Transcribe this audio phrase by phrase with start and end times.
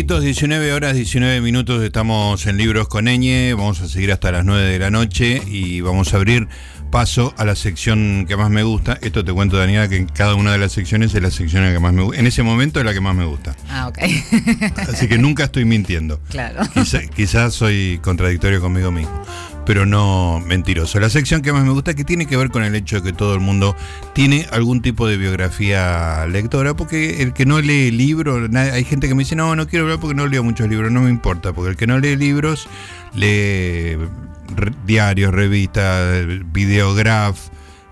[0.00, 4.46] minutitos, 19 horas, 19 minutos, estamos en Libros con Eñe, vamos a seguir hasta las
[4.46, 6.48] 9 de la noche y vamos a abrir
[6.90, 8.96] paso a la sección que más me gusta.
[9.02, 11.78] Esto te cuento, Daniela, que en cada una de las secciones es la sección que
[11.80, 12.18] más me gusta.
[12.18, 13.54] En ese momento es la que más me gusta.
[13.68, 13.98] Ah, ok.
[14.88, 16.18] Así que nunca estoy mintiendo.
[16.30, 16.62] Claro.
[17.14, 19.22] quizás soy contradictorio conmigo mismo
[19.70, 20.98] pero no mentiroso.
[20.98, 23.12] La sección que más me gusta que tiene que ver con el hecho de que
[23.12, 23.76] todo el mundo
[24.14, 29.14] tiene algún tipo de biografía lectora, porque el que no lee libros, hay gente que
[29.14, 31.70] me dice, no, no quiero hablar porque no leo muchos libros, no me importa, porque
[31.70, 32.68] el que no lee libros
[33.14, 33.96] lee
[34.84, 37.38] diarios, revistas, videograf,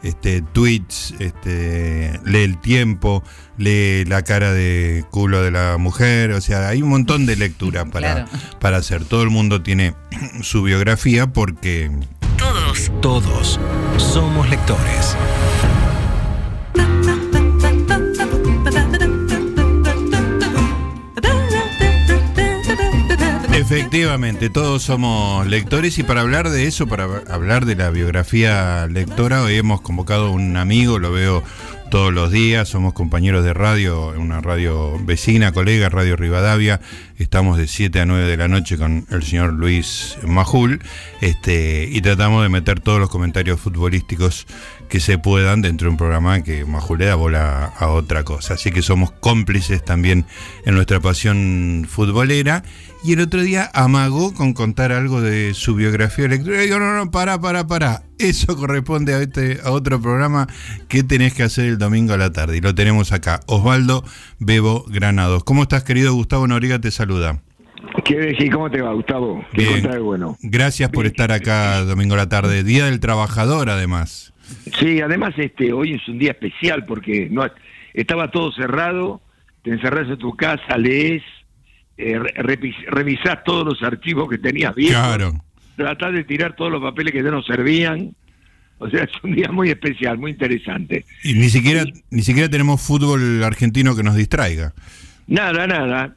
[0.03, 3.23] este, tweets, este, lee el tiempo,
[3.57, 7.85] lee la cara de culo de la mujer, o sea, hay un montón de lectura
[7.91, 8.27] para,
[8.61, 9.05] para hacer.
[9.05, 9.95] Todo el mundo tiene
[10.43, 11.91] su biografía porque...
[12.37, 13.61] Todos, todos
[13.97, 15.17] somos lectores.
[23.71, 29.43] Efectivamente, todos somos lectores y para hablar de eso, para hablar de la biografía lectora,
[29.43, 31.43] hoy hemos convocado a un amigo, lo veo
[31.91, 36.81] todos los días, somos compañeros de radio, una radio vecina, colega, Radio Rivadavia,
[37.17, 40.83] estamos de 7 a 9 de la noche con el señor Luis Majul,
[41.21, 44.47] este, y tratamos de meter todos los comentarios futbolísticos
[44.89, 48.55] que se puedan dentro de un programa que Majul le da bola a otra cosa.
[48.55, 50.27] Así que somos cómplices también
[50.65, 52.63] en nuestra pasión futbolera.
[53.05, 56.63] Y el otro día amagó con contar algo de su biografía electoral.
[56.63, 58.08] Digo, no, no, para, para, para.
[58.19, 60.47] Eso corresponde a, este, a otro programa
[60.89, 62.57] que tenés que hacer el domingo a la tarde.
[62.57, 63.41] Y lo tenemos acá.
[63.47, 64.05] Osvaldo
[64.39, 65.45] Bebo Granados.
[65.45, 66.81] ¿Cómo estás, querido Gustavo Noriga?
[66.81, 67.43] Te saluda.
[68.05, 69.45] ¿Qué ¿Cómo te va, Gustavo?
[69.53, 70.37] ¿Qué bueno?
[70.43, 72.65] Gracias por estar acá domingo a la tarde.
[72.65, 74.33] Día del Trabajador, además.
[74.79, 77.47] Sí, además este hoy es un día especial porque no
[77.95, 79.21] estaba todo cerrado.
[79.63, 81.23] Te encerrás en tu casa, lees
[81.99, 82.17] eh,
[82.87, 84.93] revisás todos los archivos que tenías bien.
[84.93, 85.33] Claro.
[85.79, 88.13] Tratás de tirar todos los papeles que ya no servían.
[88.79, 91.05] O sea, es un día muy especial, muy interesante.
[91.23, 94.75] Y ni siquiera, ni siquiera tenemos fútbol argentino que nos distraiga.
[95.29, 96.17] Nada, nada.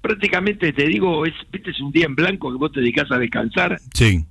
[0.00, 3.80] Prácticamente te digo, es, es un día en blanco que vos te dedicas a descansar.
[3.94, 4.24] Sí.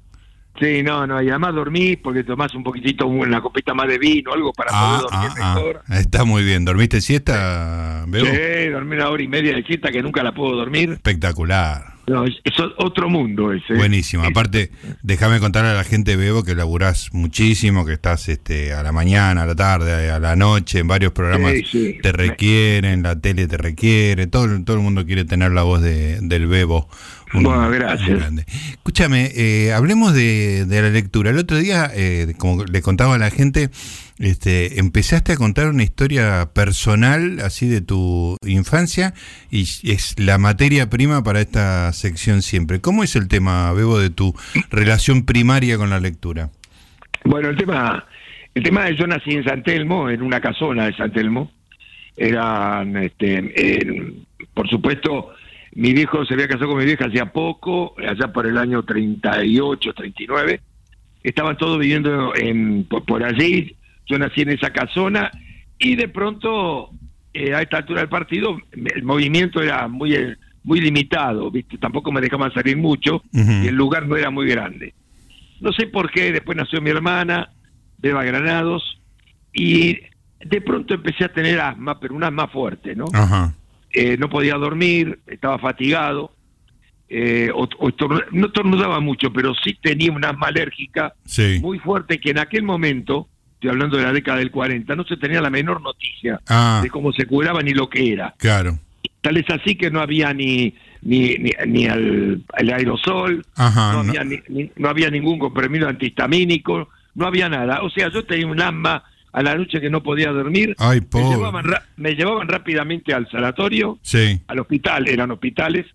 [0.59, 4.33] Sí, no, no, y además dormís porque tomás un poquitito, una copita más de vino,
[4.33, 5.55] algo para poder ah, dormir ah, ah.
[5.55, 5.81] mejor.
[5.89, 6.65] Está muy bien.
[6.65, 8.27] ¿Dormiste siesta, Bebo?
[8.27, 10.91] Sí, dormí una hora y media de siesta que nunca la puedo dormir.
[10.91, 11.99] Espectacular.
[12.09, 12.33] No, es,
[12.77, 13.75] otro mundo ese.
[13.75, 14.23] Buenísimo.
[14.23, 14.71] Aparte,
[15.03, 19.43] déjame contarle a la gente, Bebo, que laburás muchísimo, que estás este, a la mañana,
[19.43, 21.53] a la tarde, a la noche, en varios programas
[22.01, 26.19] te requieren, la tele te requiere, todo, todo el mundo quiere tener la voz de,
[26.21, 26.89] del Bebo
[27.33, 28.31] bueno, gracias.
[28.71, 31.29] Escúchame, eh, hablemos de, la lectura.
[31.29, 33.69] El otro día, eh, como le contaba a la gente,
[34.17, 39.13] este, empezaste a contar una historia personal, así de tu infancia,
[39.51, 42.81] y es la materia prima para esta sección siempre.
[42.81, 44.33] ¿Cómo es el tema, Bebo, de tu
[44.71, 46.49] relación primaria con la lectura?
[47.25, 48.05] Bueno, el tema,
[48.55, 51.51] el tema de yo nací en San Telmo, en una casona de San Telmo.
[52.17, 53.53] Eran, este,
[54.53, 55.31] por supuesto,
[55.73, 59.93] mi viejo se había casado con mi vieja hacía poco, allá por el año 38,
[59.93, 60.61] 39.
[61.23, 63.75] Estaban todos viviendo en, por, allí.
[64.07, 65.31] Yo nací en esa casona
[65.77, 66.89] y de pronto,
[67.33, 70.15] eh, a esta altura del partido, el movimiento era muy,
[70.63, 71.77] muy limitado, ¿viste?
[71.77, 74.93] Tampoco me dejaban salir mucho y el lugar no era muy grande.
[75.61, 77.51] No sé por qué, después nació mi hermana,
[77.97, 78.99] Beba Granados,
[79.53, 79.99] y
[80.39, 83.05] de pronto empecé a tener asma, pero un asma fuerte, ¿no?
[83.13, 83.53] Ajá.
[83.91, 86.31] Eh, no podía dormir, estaba fatigado,
[87.09, 87.51] eh,
[88.31, 91.13] no estornudaba mucho, pero sí tenía una asma alérgica
[91.61, 95.17] muy fuerte que en aquel momento, estoy hablando de la década del 40, no se
[95.17, 96.81] tenía la menor noticia ah.
[96.83, 98.35] de cómo se curaba ni lo que era.
[98.37, 98.77] Claro.
[99.21, 101.35] Tal es así que no había ni ni,
[101.65, 104.25] ni, el, aerosol, no, Había
[104.75, 107.81] no había ningún comprimido antihistamínico, no había nada.
[107.83, 110.75] O sea, yo tenía un asma a la noche que no podía dormir.
[111.97, 113.99] me, llevaban rápidamente al sanatorio,
[114.47, 115.85] al hospital, eran hospitales,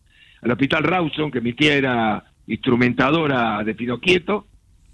[0.43, 4.47] al hospital Rawson, que mi tía era instrumentadora de Pinoquieto.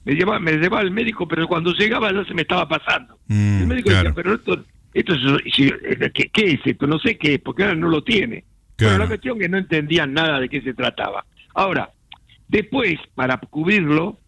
[0.05, 3.19] Me llevaba, me llevaba al médico, pero cuando llegaba ya se me estaba pasando.
[3.27, 4.65] Mm, el médico decía, pero esto,
[4.95, 5.53] esto es,
[6.15, 6.87] ¿qué, es esto?
[6.87, 8.45] No sé qué es, porque ahora no lo tiene.
[8.77, 11.27] Pero la cuestión es que no entendían nada de qué se trataba.
[11.55, 11.91] Ahora,
[12.49, 14.19] después, para cubrirlo,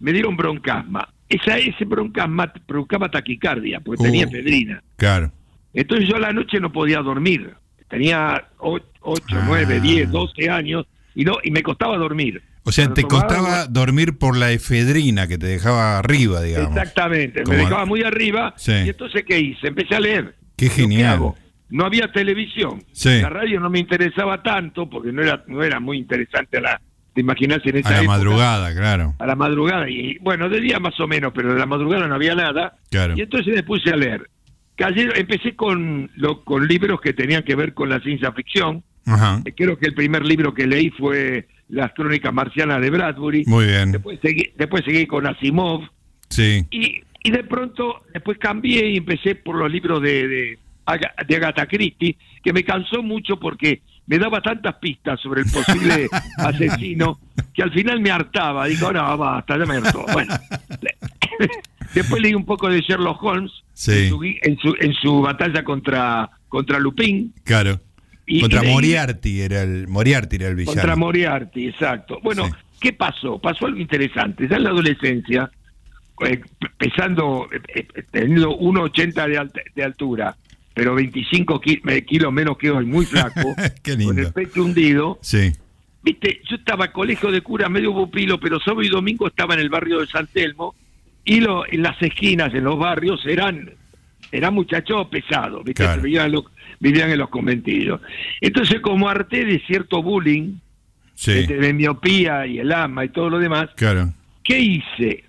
[0.00, 4.82] me dieron broncasma esa, ese broncasma provocaba taquicardia, porque tenía uh, efedrina.
[4.96, 5.32] Claro.
[5.74, 7.54] Entonces yo a la noche no podía dormir.
[7.88, 8.84] Tenía 8,
[9.46, 12.42] 9, 10, 12 años y no y me costaba dormir.
[12.64, 16.76] O sea, te costaba dormir por la efedrina que te dejaba arriba, digamos.
[16.76, 18.54] Exactamente, me dejaba muy arriba.
[18.66, 19.68] Y entonces, ¿qué hice?
[19.68, 20.34] Empecé a leer.
[20.54, 21.32] Qué genial.
[21.70, 22.84] no había televisión.
[22.92, 23.22] Sí.
[23.22, 26.78] La radio no me interesaba tanto porque no era, no era muy interesante la,
[27.14, 28.16] te imaginas en esa A la época.
[28.16, 29.14] madrugada, claro.
[29.18, 32.14] A la madrugada, y bueno, de día más o menos, pero de la madrugada no
[32.14, 32.76] había nada.
[32.90, 33.14] Claro.
[33.16, 34.28] Y entonces me puse a leer.
[34.76, 38.84] Cayeron- empecé con, lo, con libros que tenían que ver con la ciencia ficción.
[39.06, 39.42] Ajá.
[39.44, 43.44] Eh, Creo que el primer libro que leí fue Las crónicas marcianas de Bradbury.
[43.46, 43.90] Muy bien.
[43.92, 45.82] Después seguí, después seguí con Asimov.
[46.28, 46.64] Sí.
[46.70, 50.58] Y, y de pronto, después cambié y empecé por los libros de, de,
[51.26, 56.08] de Agatha Christie, que me cansó mucho porque me daba tantas pistas sobre el posible
[56.38, 57.20] asesino
[57.54, 58.66] que al final me hartaba.
[58.66, 60.04] Digo, no, basta, ya me hartó.
[60.12, 60.34] Bueno,
[61.94, 63.92] después leí un poco de Sherlock Holmes Sí.
[63.92, 67.32] en, su, en, su, en su batalla contra, contra Lupin.
[67.44, 67.80] Claro.
[68.26, 70.74] Y- contra y Moriarty era el Moriarty era el villano.
[70.74, 72.18] Contra Moriarty, exacto.
[72.22, 72.52] Bueno, Sí.
[72.80, 73.38] ¿qué pasó?
[73.38, 74.48] Pasó algo interesante.
[74.48, 75.50] Ya en la adolescencia,
[76.26, 76.40] eh,
[76.76, 80.36] pesando, eh, eh, teniendo 1,80 de, alt- de altura,
[80.78, 83.40] pero 25 ki- eh, kilos menos que hoy, muy flaco,
[83.82, 84.14] Qué lindo.
[84.14, 85.18] con el pecho hundido.
[85.22, 85.50] Sí.
[86.04, 89.60] Viste, yo estaba en colegio de cura medio pupilo, pero sábado y domingo estaba en
[89.60, 90.76] el barrio de San Telmo
[91.24, 93.72] y lo, en las esquinas, en los barrios, eran
[94.30, 95.82] eran muchachos pesados, ¿viste?
[95.82, 96.02] Claro.
[96.02, 96.44] Vivían, en los,
[96.78, 98.00] vivían en los conventillos.
[98.40, 100.54] Entonces, como harté de cierto bullying,
[101.14, 101.32] Sí.
[101.32, 104.12] de, de miopía y el asma y todo lo demás, Claro.
[104.44, 105.24] ¿qué hice?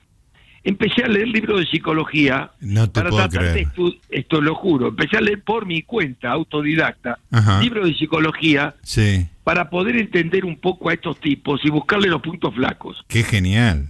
[0.69, 3.67] Empecé a leer libros de psicología No te para puedo tratar de creer.
[3.73, 7.59] estu- esto lo juro, empecé a leer por mi cuenta, autodidacta, Ajá.
[7.59, 9.27] libros de psicología Sí.
[9.43, 13.03] para poder entender un poco a estos tipos y buscarle los puntos flacos.
[13.07, 13.87] Qué genial.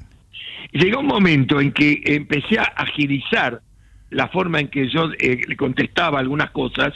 [0.72, 3.62] Llegó un momento en que empecé a agilizar
[4.10, 6.94] la forma en que yo eh, le contestaba algunas cosas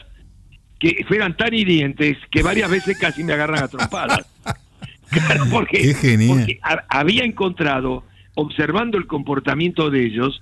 [0.79, 4.25] que fueran tan hirientes que varias veces casi me agarran a trompadas.
[5.09, 6.37] Claro, porque, Qué genial.
[6.37, 8.03] porque ha- había encontrado,
[8.35, 10.41] observando el comportamiento de ellos,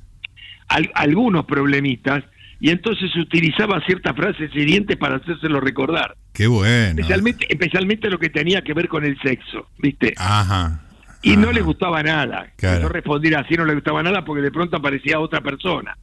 [0.68, 2.24] al- algunos problemitas
[2.60, 6.16] y entonces utilizaba ciertas frases hirientes para hacérselo recordar.
[6.34, 6.90] Qué bueno.
[6.92, 10.14] Especialmente, especialmente lo que tenía que ver con el sexo, ¿viste?
[10.18, 10.82] Ajá.
[11.24, 12.48] Y no le gustaba nada.
[12.56, 12.84] Claro.
[12.84, 15.98] Yo respondía así, no le gustaba nada porque de pronto aparecía otra persona.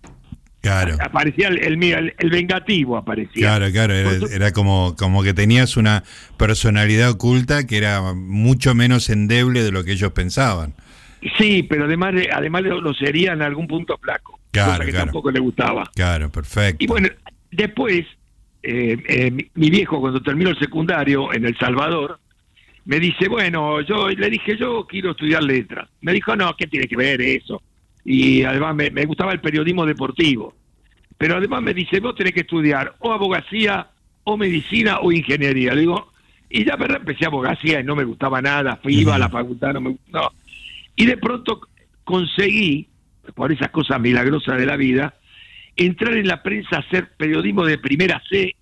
[0.61, 0.97] Claro.
[1.01, 3.57] Aparecía el, el, el- el vengativo, aparecía.
[3.57, 6.03] Claro, claro, era, era como, como que tenías una
[6.37, 10.75] personalidad oculta que era mucho menos endeble de lo que ellos pensaban.
[11.37, 14.39] Sí, pero además, de- además lo, sería en algún punto flaco.
[14.51, 15.05] Claro, cosa que claro.
[15.07, 15.91] tampoco le gustaba.
[15.95, 16.83] Claro, perfecto.
[16.83, 17.09] Y bueno,
[17.51, 18.07] después,
[18.63, 22.19] eh, eh, mi, mi viejo cuando terminó el secundario en El Salvador,
[22.85, 25.89] me dice, bueno, yo le dije, yo quiero estudiar letras.
[26.01, 27.61] Me dijo, no, ¿qué tiene que ver eso?
[28.05, 30.55] Y además me, me gustaba el periodismo deportivo.
[31.19, 33.89] Pero además me dice, vos tenés que estudiar o abogacía,
[34.25, 35.75] o medicina, o ingeniería.
[35.75, 36.13] Le digo,
[36.49, 39.75] y ya verdad empecé abogacía y no me gustaba nada, fui, iba a la facultad,
[39.75, 40.31] no me no.
[40.99, 41.61] Y de pronto
[42.05, 42.89] conseguí,
[43.35, 45.15] por esas cosas milagrosas de la vida,
[45.77, 48.57] entrar en la prensa a hacer periodismo de primera C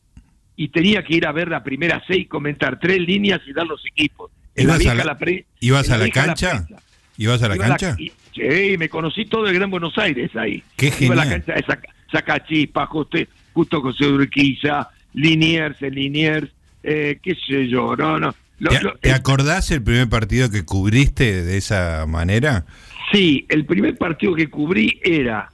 [0.55, 3.67] y tenía que ir a ver la primera C y comentar tres líneas y dar
[3.67, 4.31] los equipos.
[4.55, 6.65] En la ¿Ibas a la- la pre- ¿Ibas en a la cancha?
[6.67, 6.83] prensa.
[7.17, 7.97] ¿Ibas a la Iba cancha?
[7.99, 10.63] y- sí, me conocí todo el Gran Buenos Aires ahí.
[10.77, 11.43] Qué Iba a la genial.
[11.45, 13.19] cancha de Sac- Sacachispa, justo,
[13.55, 16.49] justo José Urquiza, Liniers, Liniers,
[16.83, 18.35] eh, qué sé yo, no, no.
[18.59, 22.65] Lo- ¿Te, lo- te el- acordás el primer partido que cubriste de esa manera?
[23.13, 25.51] Sí, el primer partido que cubrí era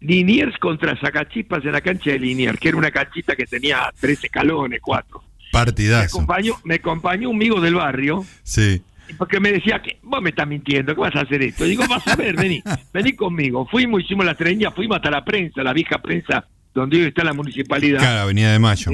[0.00, 4.24] Liniers contra Sacachispas en la cancha de Liniers, que era una canchita que tenía tres
[4.24, 5.22] escalones, cuatro.
[5.22, 6.16] Me Partidazo.
[6.18, 8.80] acompañó, me acompañó un amigo del barrio, Sí.
[9.18, 11.64] porque me decía que vos me estás mintiendo, ¿qué vas a hacer esto?
[11.64, 12.62] Digo, vas a ver, vení,
[12.94, 13.66] vení conmigo.
[13.66, 17.32] Fuimos, hicimos la treña, fuimos hasta la prensa, la vieja prensa, donde hoy está la
[17.34, 17.98] municipalidad.
[17.98, 18.92] Claro, Avenida de Mayo.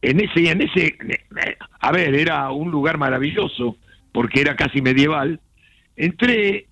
[0.00, 0.96] En ese, en ese,
[1.80, 3.76] a ver, era un lugar maravilloso,
[4.12, 5.40] porque era casi medieval.
[5.96, 6.66] Entré,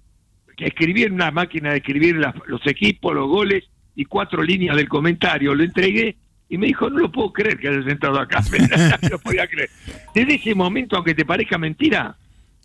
[0.56, 3.64] escribí en una máquina de escribir los equipos, los goles
[3.96, 6.16] y cuatro líneas del comentario, lo entregué
[6.48, 8.40] y me dijo, no lo puedo creer que hayas sentado acá.
[9.02, 9.70] no lo podía creer.
[10.14, 12.16] Desde ese momento, aunque te parezca mentira,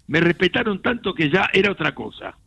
[0.08, 2.38] me respetaron tanto que ya era otra cosa.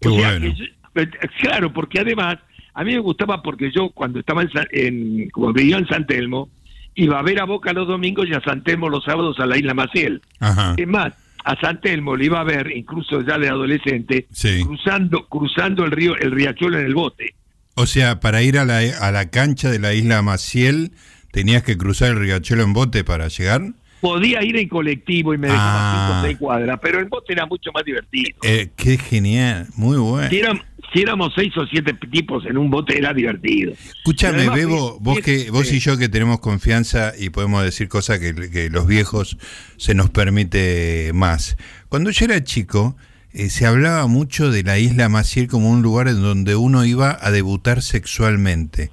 [0.00, 0.54] Qué O sea, bueno.
[0.54, 1.08] yo- eh,
[1.40, 2.38] claro, porque además,
[2.72, 6.48] a mí me gustaba porque yo cuando estaba en, en como vivía en San Telmo,
[6.94, 9.56] iba a ver a Boca los domingos y a San Telmo los sábados a la
[9.56, 10.20] Isla Maciel.
[10.40, 10.74] Ajá.
[10.76, 11.12] Es más,
[11.44, 14.62] a San Telmo le iba a ver, incluso ya de adolescente, Sí.
[14.64, 17.34] cruzando cruzando el río, el riachuelo en el bote.
[17.74, 20.92] O sea, para ir a la, a la cancha de la isla Maciel,
[21.32, 23.62] tenías que cruzar el riachuelo en bote para llegar.
[24.02, 26.06] Podía ir en colectivo y me dejaba Ah.
[26.08, 28.38] cinco o seis cuadras, pero el bote era mucho más divertido.
[28.42, 30.28] Eh, qué genial, muy bueno.
[30.30, 33.72] Éramos, si éramos seis o siete tipos en un bote era divertido.
[33.72, 35.76] Escúchame, Bebo, vos que vos sí.
[35.76, 39.38] y yo que tenemos confianza y podemos decir cosas que, que los viejos
[39.76, 41.56] se nos permite más.
[41.88, 42.96] Cuando yo era chico,
[43.32, 47.16] eh, se hablaba mucho de la isla Maciel como un lugar en donde uno iba
[47.20, 48.90] a debutar sexualmente.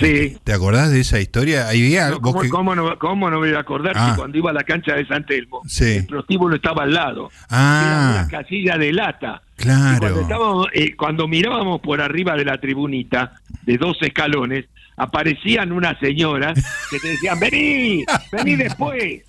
[0.00, 0.36] Sí.
[0.44, 1.68] ¿Te acordás de esa historia?
[1.68, 4.10] Ahí No, ¿cómo, que- cómo no, cómo no me voy a acordar Ah.
[4.12, 5.84] que cuando iba a la cancha de San Telmo, Sí.
[5.98, 7.30] el prostíbulo estaba al lado?
[7.48, 7.82] Ah.
[7.84, 9.42] Era una casilla de lata.
[9.56, 9.96] Claro.
[9.96, 13.32] Y cuando, estábamos, eh, cuando mirábamos por arriba de la tribunita,
[13.66, 14.64] de dos escalones,
[14.96, 16.58] aparecían unas señoras
[16.90, 19.22] que te decían, vení, vení después,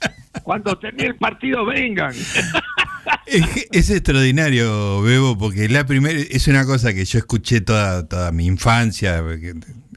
[0.43, 2.13] cuando termine el partido vengan.
[3.25, 8.31] Es, es extraordinario, Bebo, porque la primera es una cosa que yo escuché toda, toda
[8.31, 9.23] mi infancia.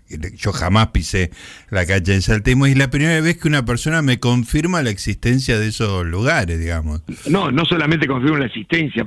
[0.08, 1.30] Que- que Yo jamás pisé
[1.70, 4.90] la cancha en Saltemo y es la primera vez que una persona me confirma la
[4.90, 7.02] existencia de esos lugares, digamos.
[7.28, 9.04] No, no solamente confirmo la existencia,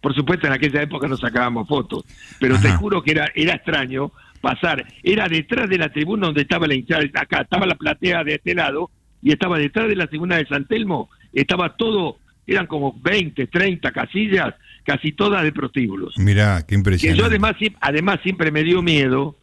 [0.00, 2.04] por supuesto en aquella época no sacábamos fotos,
[2.38, 6.66] pero te juro que era, era extraño pasar, era detrás de la tribuna donde estaba
[6.66, 8.90] la hinchada, acá estaba la platea de este lado,
[9.22, 12.16] y estaba detrás de la tribuna de San Telmo, estaba todo,
[12.46, 14.54] eran como 20, 30 casillas,
[14.84, 16.14] casi todas de prostíbulos.
[16.16, 17.20] Mirá, qué Que impresionante.
[17.20, 19.36] yo además, sie- además siempre me dio miedo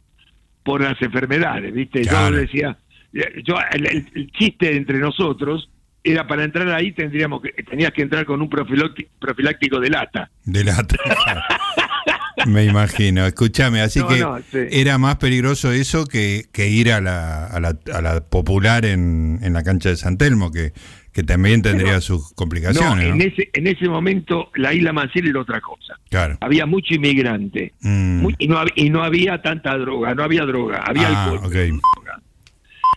[0.67, 2.01] por las enfermedades, ¿viste?
[2.01, 2.35] Claro.
[2.35, 2.77] Yo decía,
[3.13, 5.69] eh, yo el, el- el chiste entre nosotros
[6.03, 10.29] era para entrar ahí tendríamos que tenías que entrar con un profiláctico de lata.
[10.43, 10.75] De la
[12.45, 13.25] Me imagino.
[13.25, 14.59] Escúchame, así No, que no, sí.
[14.71, 19.39] era más peligroso eso que, que ir a la, a la, a la popular en,
[19.41, 20.71] en la cancha de San Telmo, que,
[21.17, 23.07] que también tendría Pero- sus complicaciones.
[23.09, 23.15] ¿no?
[23.15, 25.99] en ese en ese momento la isla Manciel era otra cosa.
[26.11, 26.37] Claro.
[26.41, 28.21] Había mucho inmigrante Mm.
[28.21, 31.49] muy- y, no, y no había tanta droga, no había droga, había Ah, alcohol.
[31.51, 32.21] droga.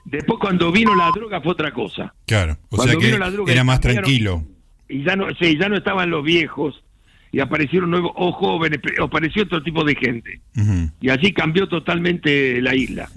[0.05, 2.13] Después cuando vino la droga fue otra cosa.
[2.27, 2.59] Claro.
[2.69, 4.45] O Cuando sea que vino la droga era más tranquilo.
[4.87, 6.85] y ya no sí, ya no estaban los viejos
[7.33, 10.43] y aparecieron nuevos o jóvenes pero apareció otro tipo de gente
[11.01, 13.09] y así cambió totalmente la isla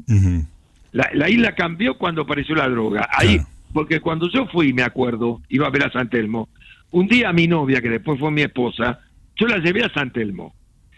[0.93, 3.49] la, la isla cambió cuando apareció la droga ahí Claro.
[3.73, 6.49] Porque cuando yo fui me acuerdo iba a ver a San Telmo
[6.91, 8.99] un día mi novia que después fue mi esposa
[9.35, 10.53] yo la llevé a San Telmo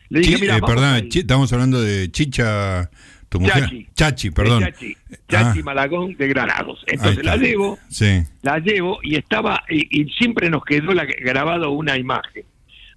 [0.10, 1.10] le dije mira eh, perdón, ahí".
[1.10, 2.89] Chi- estamos hablando de Chicha,
[3.29, 3.63] tu mujer.
[3.63, 3.88] Chachi.
[3.96, 4.63] Chachi, perdón.
[4.63, 4.96] Chachi,
[5.27, 8.22] Chachi Ah, Malagón de Granados entonces la llevo Sí.
[8.44, 12.44] la llevo y estaba y, y siempre nos quedó la, grabado una imagen.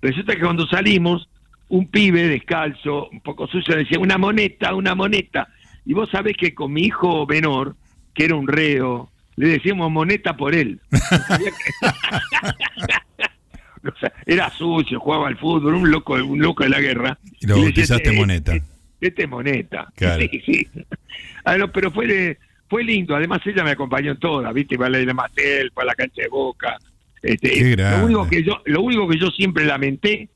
[0.02, 1.28] Resulta que cuando salimos,
[1.70, 5.49] un pibe descalzo, un poco sucio, decía una moneta, una moneta.
[5.87, 7.75] Y vos sabés que con mi hijo menor,
[8.14, 10.80] que era un reo, le decíamos moneta por él.
[14.26, 17.18] Era sucio, jugaba al fútbol, un loco, un loco de la guerra.
[17.40, 18.54] Y lo bautizaste "Este- moneta".
[18.54, 18.68] Este,
[19.00, 19.88] este es moneta.
[19.97, 20.23] Claro.
[20.30, 20.66] Sí, sí.
[21.45, 23.16] Ah, pero fue de- fue lindo.
[23.16, 24.75] Además, ella me acompañó en todas, ¿viste?
[24.75, 26.76] Iba a la Matel, fue a la cancha de Boca.
[27.23, 30.28] Este, lo único que yo lo único que yo siempre lamenté,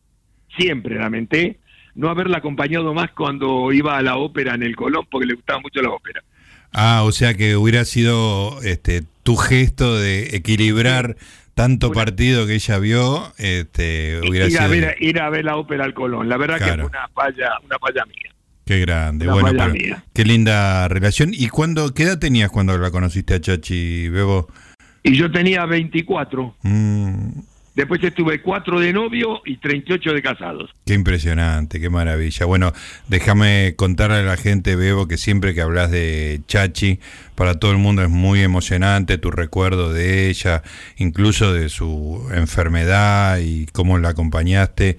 [0.56, 1.58] siempre lamenté,
[1.94, 5.60] no haberla acompañado más cuando iba a la ópera en el Colón, porque le gustaba
[5.60, 6.22] mucho la ópera.
[6.72, 11.16] Ah, o sea que hubiera sido este tu gesto de equilibrar
[11.54, 15.44] tanto Una- partido que ella vio, este, hubiera ir, a sido ver, ir a ver
[15.44, 16.28] la ópera al Colón.
[16.28, 16.84] La verdad Claro.
[16.84, 18.34] que fue una falla, una falla mía.
[18.64, 19.26] qué grande.
[19.26, 20.04] una Bueno, falla pero mía.
[20.14, 21.30] qué linda relación.
[21.34, 24.48] ¿Y cuándo qué edad tenías cuando la conociste a Chachi Bebo?
[25.02, 26.54] Y yo tenía 24.
[26.62, 27.30] Mm,
[27.74, 30.70] Después estuve 4 de novio y 38 de casados.
[30.84, 32.44] Qué impresionante, qué maravilla.
[32.44, 32.72] Bueno,
[33.08, 37.00] déjame contarle a la gente, Bebo, que siempre que hablas de Chachi,
[37.34, 40.62] para todo el mundo es muy emocionante tu recuerdo de ella,
[40.98, 44.98] incluso de su enfermedad y cómo la acompañaste.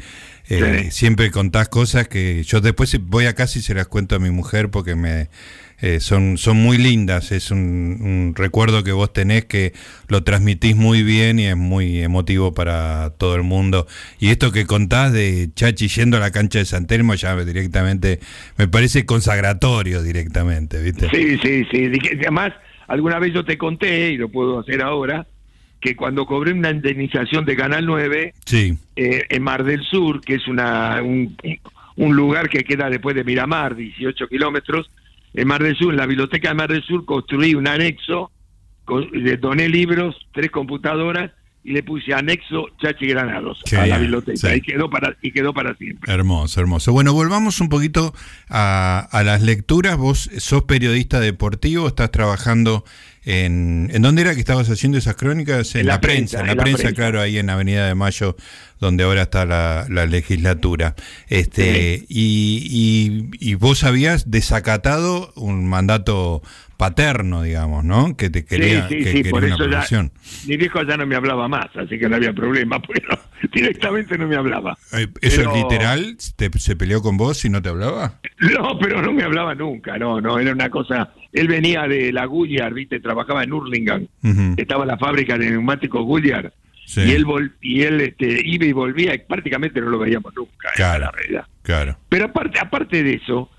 [0.50, 0.92] Eh, Sí.
[0.92, 4.30] Siempre contás cosas que yo después voy a casa y se las cuento a mi
[4.30, 5.30] mujer porque me
[5.84, 7.34] eh, son, son muy lindas.
[7.34, 9.74] Es un, un recuerdo que vos tenés que
[10.08, 13.86] lo transmitís muy bien y es muy emotivo para todo el mundo.
[14.18, 18.22] Y esto que contás de Chachi yendo a la cancha de San Telmo ya directamente
[18.58, 21.10] me parece consagratorio directamente, ¿viste?
[21.10, 21.92] Sí, sí, sí.
[22.22, 22.54] Además,
[22.88, 25.28] alguna vez yo te conté, y lo puedo hacer ahora,
[25.82, 30.36] que cuando cobré una indemnización de Canal 9 Sí, eh, en Mar del Sur, que
[30.36, 31.36] es una, un,
[31.98, 34.90] un lugar que queda después de Miramar, 18 kilómetros,
[35.34, 38.32] en Mar del Sur, en la biblioteca de Mar del Sur, construí un anexo,
[38.86, 39.10] con-
[39.40, 41.32] doné libros, tres computadoras,
[41.64, 44.56] y le puse anexo Chachi Granados Qué a la biblioteca, sí.
[44.58, 46.12] y, quedó para, y quedó para siempre.
[46.14, 46.92] Hermoso, hermoso.
[46.92, 48.14] Bueno, volvamos un poquito
[48.50, 49.98] a, a las lecturas.
[49.98, 52.84] Vos sos periodista deportivo, estás trabajando
[53.24, 53.90] en...
[53.94, 55.76] ¿En dónde era que estabas haciendo esas crónicas?
[55.76, 56.96] En, En la, la prensa, prensa, en la en la prensa, prensa.
[56.96, 58.36] claro, ahí en Avenida de Mayo,
[58.82, 60.96] donde ahora está la, la legislatura.
[61.30, 66.42] Este, y, y, y vos habías desacatado un mandato
[66.84, 68.18] paterno, digamos, ¿no?
[68.18, 70.10] Que te quería, sí, sí, que sí, quería por una eso ya,
[70.48, 73.18] mi viejo ya no me hablaba más, así que no había problema, pero
[73.54, 74.78] directamente no me hablaba.
[74.92, 76.18] Eh, ¿Eso Pero- es literal?
[76.36, 78.20] ¿Te- ¿Se peleó con vos y no te hablaba?
[78.40, 82.26] No, pero no me hablaba nunca, no, no, era una cosa, él venía de la
[82.26, 86.54] Goodyear, viste, trabajaba en Hurlingham, Ujú, estaba la fábrica de neumáticos Goodyear,
[86.86, 87.02] sí.
[87.02, 90.70] y él, vol- y él este, iba y volvía y prácticamente no lo veíamos nunca,
[90.76, 91.06] Claro.
[91.06, 91.46] la realidad.
[91.62, 91.98] Claro.
[92.10, 93.50] Pero aparte, aparte de eso,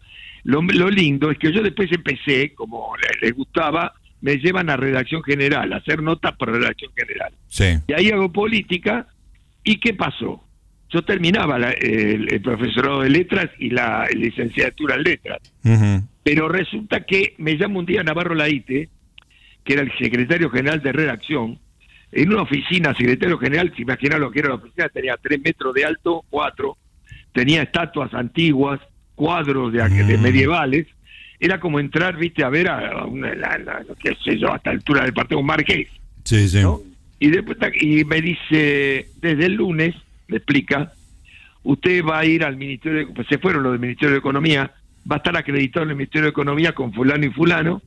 [0.44, 4.76] Lo, lo lindo es que yo después empecé, como le, le gustaba, me llevan a
[4.76, 7.32] redacción general, a hacer notas por redacción general.
[7.48, 7.64] Sí.
[7.88, 9.06] Y ahí hago política.
[9.62, 10.42] ¿Y qué pasó?
[10.90, 15.40] Yo terminaba la- el, el profesorado de letras y la licenciatura en letras.
[16.22, 18.88] Pero resulta que me llama un día Navarro Laite,
[19.64, 21.58] que era el secretario general de redacción,
[22.12, 25.74] en una oficina, secretario general, si imaginan lo que era la oficina, tenía tres metros
[25.74, 26.76] de alto, cuatro,
[27.32, 28.78] tenía estatuas antiguas,
[29.14, 30.22] cuadros de, de Mm.
[30.22, 30.86] medievales,
[31.40, 35.02] era como entrar, viste, a ver a, una, la, la- qué sé yo, hasta altura
[35.02, 35.88] del partido Marqués.
[36.24, 36.60] Sí, sí.
[36.62, 36.80] ¿no?
[37.20, 39.94] Y después y me dice, desde el lunes,
[40.28, 40.92] me explica,
[41.62, 44.70] usted va a ir al Ministerio, de, pues se fueron los del Ministerio de Economía,
[45.10, 47.82] va a estar acreditado en el Ministerio de Economía con fulano y fulano,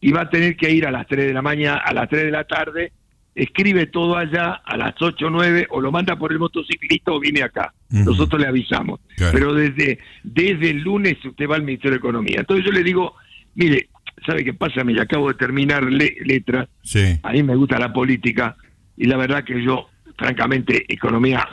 [0.00, 2.24] y va a tener que ir a las 3 de la mañana, a las 3
[2.24, 2.92] de la tarde,
[3.34, 7.20] escribe todo allá a las 8 o 9, o lo manda por el motociclista o
[7.20, 7.72] viene acá.
[7.90, 9.00] Nosotros le avisamos.
[9.16, 9.32] Claro.
[9.32, 12.36] Pero desde, desde el lunes usted va al Ministerio de Economía.
[12.40, 13.14] Entonces yo le digo,
[13.54, 13.88] mire,
[14.26, 14.84] ¿sabe qué pasa?
[14.84, 17.18] Mire, acabo de terminar le- letras, Sí.
[17.22, 18.56] a mí me gusta la política
[18.96, 21.46] y la verdad que yo, francamente, economía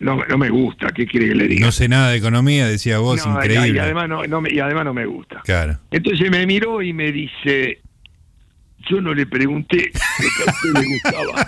[0.00, 0.88] no, no, me gusta.
[0.88, 1.64] ¿Qué quiere que le diga?
[1.66, 3.68] No sé nada de economía, decía vos, No, increíble.
[3.76, 5.40] Y, además no, no me, y además no me gusta.
[5.44, 5.78] Claro.
[5.92, 7.80] Entonces me miró y me dice,
[8.88, 11.46] yo no le pregunté lo que a usted le gustaba.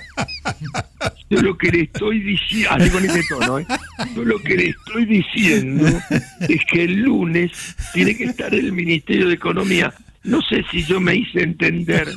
[1.31, 3.67] Yo lo que le estoy diciendo, así con ese tono, ¿eh?
[4.17, 5.87] Yo lo que le estoy diciendo
[6.41, 9.93] es que el lunes tiene que estar el Ministerio de Economía.
[10.25, 12.09] No sé si yo me hice entender.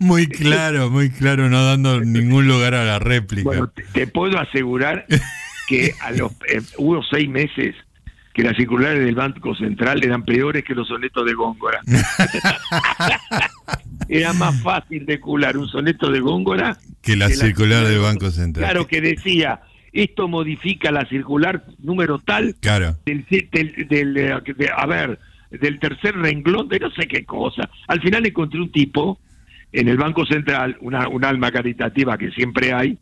[0.00, 3.44] Muy claro, muy claro, no dando ningún lugar a la réplica.
[3.44, 5.06] Bueno, te, te puedo asegurar
[5.68, 7.76] que a los eh, hubo seis meses
[8.38, 11.80] que las circulares del Banco Central eran peores que los sonetos de Góngora.
[14.08, 17.98] Era más fácil de cular un soneto de Góngora que la que la circular del
[17.98, 18.64] Banco Central.
[18.64, 22.94] Claro que decía, esto modifica la circular número tal Claro.
[23.04, 25.18] del, del, del, eh, de- a ver,
[25.50, 27.68] del tercer renglón de no sé qué cosa.
[27.88, 29.18] Al final encontré un tipo
[29.72, 32.98] en el Banco Central, una, un alma caritativa que siempre hay,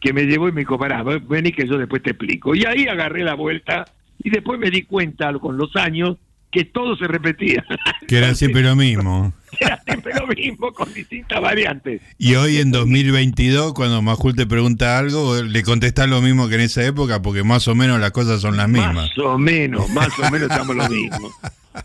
[0.00, 2.56] que me llevó y me dijo, pará, ven y que yo después te explico.
[2.56, 3.84] Y ahí agarré la vuelta
[4.22, 6.16] y después me di cuenta con los años
[6.50, 7.64] que todo se repetía.
[8.08, 9.32] Que era siempre lo mismo.
[9.60, 12.00] Era siempre lo mismo con distintas variantes.
[12.18, 16.60] Y hoy en 2022, cuando Majul te pregunta algo, le contestás lo mismo que en
[16.62, 18.94] esa época, porque más o menos las cosas son las mismas.
[18.94, 21.32] Más o menos, más o menos estamos lo mismo.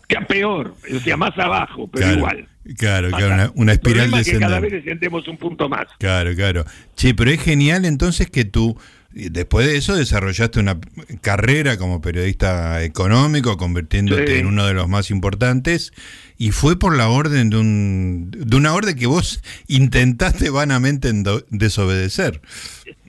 [0.08, 2.48] Que peor, o sea, más abajo, pero claro, igual.
[2.76, 5.86] Claro, claro, una, espiral problema es que cada vez descendemos un punto más.
[5.98, 6.64] Claro, claro.
[6.96, 8.76] Sí, pero es genial entonces que tú,
[9.30, 10.78] después de eso, desarrollaste una
[11.22, 14.38] carrera como periodista económico, convirtiéndote Sí.
[14.40, 15.92] en uno de los más importantes,
[16.38, 21.10] y fue por la orden de un de una orden que vos intentaste vanamente
[21.50, 22.40] desobedecer.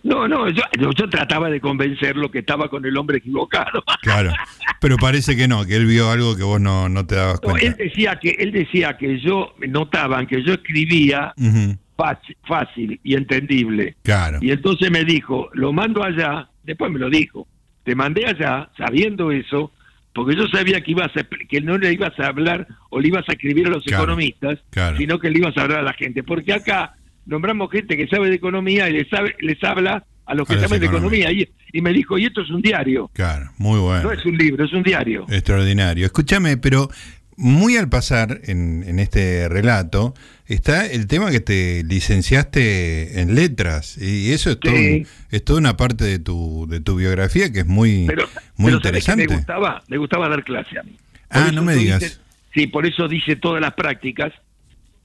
[0.04, 0.64] No, no, yo,
[1.10, 3.84] trataba de convencerlo que estaba con el hombre equivocado.
[4.02, 4.32] Claro.
[4.80, 7.56] Pero parece que no, que él vio algo que vos no, no te dabas No,
[7.58, 7.84] él cuenta.
[7.84, 11.34] decía que él decía que yo notaban que yo escribía
[11.98, 13.96] fácil, fácil y entendible.
[14.04, 14.38] Claro.
[14.42, 17.48] Y entonces me dijo, lo mando allá, después me lo dijo,
[17.84, 19.72] te mandé allá sabiendo eso,
[20.14, 23.28] porque yo sabía que ibas a, que no le ibas a hablar o le ibas
[23.30, 24.98] a escribir a los Claro, economistas, claro.
[24.98, 28.30] sino que le ibas a hablar a la gente, porque acá nombramos gente que sabe
[28.30, 31.32] de economía y les, sabe, les habla a los que A saben de economía.
[31.32, 34.04] Y, y me dijo, y esto es un diario, Claro, muy bueno.
[34.04, 35.26] no es un libro, es un diario.
[35.30, 36.06] Extraordinario.
[36.06, 36.90] Escúchame, pero
[37.38, 40.14] muy al pasar en, en este relato
[40.48, 45.06] está el tema que te licenciaste en letras y eso es, todo Sí.
[45.32, 48.82] es toda una parte de tu, de tu biografía que es muy, Pero, muy pero
[48.84, 49.28] ¿sabes qué interesante.
[49.28, 50.96] me gustaba, me gustaba dar clase a mí.
[51.30, 52.22] Ah, no me digas.
[52.54, 54.34] sí, por eso dice todas las prácticas,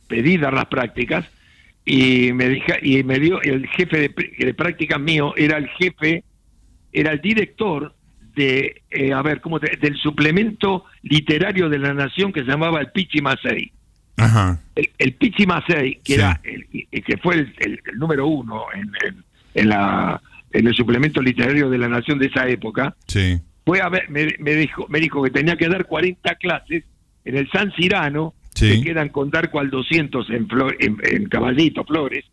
[0.09, 1.25] pedí dar las prácticas
[1.85, 5.69] y me dija, y me dio el jefe de, pr- de prácticas mío era el
[5.71, 6.23] jefe,
[6.93, 7.95] era el director
[8.37, 12.81] de, eh, a ver, ¿cómo te- del suplemento literario de la Nación que se llamaba
[12.81, 13.73] el Pichi Macei.
[14.17, 14.61] Ajá.
[14.75, 16.21] El, el Pichi Macei, que Sí.
[16.21, 20.21] era el, el que fue el, número uno en, en- en la
[20.55, 23.39] en el suplemento literario de la Nación de esa época, Sí.
[23.65, 26.85] fue a ver, me, me dijo, me dijo que tenía que dar 40 clases
[27.25, 28.69] en el San Cirano, Sí.
[28.83, 32.27] que quedan con Darco al 200 en, Flo- en, en Caballito, Flores,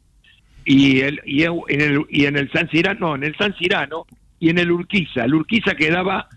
[0.65, 4.05] y, el, y, en el, y en el San Cirano, no, en el San Cirano
[4.37, 5.23] y en el Urquiza.
[5.23, 6.27] El Urquiza quedaba,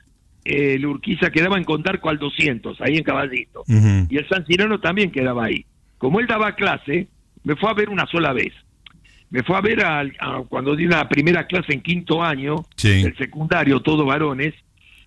[0.45, 3.65] el Urquiza quedaba en Condarco al 200, ahí en Caballito.
[3.69, 5.65] Y el San Cirano también quedaba ahí.
[5.99, 7.09] Como él daba clase,
[7.45, 8.53] me fue a ver una sola vez.
[9.31, 13.03] Me fue a ver al- a- cuando di una primera clase en quinto año, Sí.
[13.05, 14.53] el secundario, todo varones,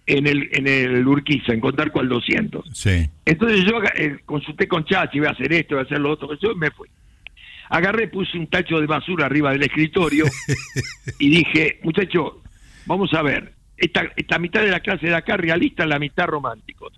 [0.08, 2.66] en el, en el Urquiza, en Condarco al 200.
[2.74, 3.10] Sí.
[3.26, 6.30] Entonces yo eh, consulté con Chachi, voy a hacer esto, voy a hacer lo otro,
[6.40, 6.88] yo me fui.
[7.70, 10.26] Agarré, puse un tacho de basura arriba del escritorio
[11.20, 12.42] y dije, muchacho,
[12.86, 16.94] vamos a ver, esta, esta mitad de la clase de acá realista, la mitad románticos.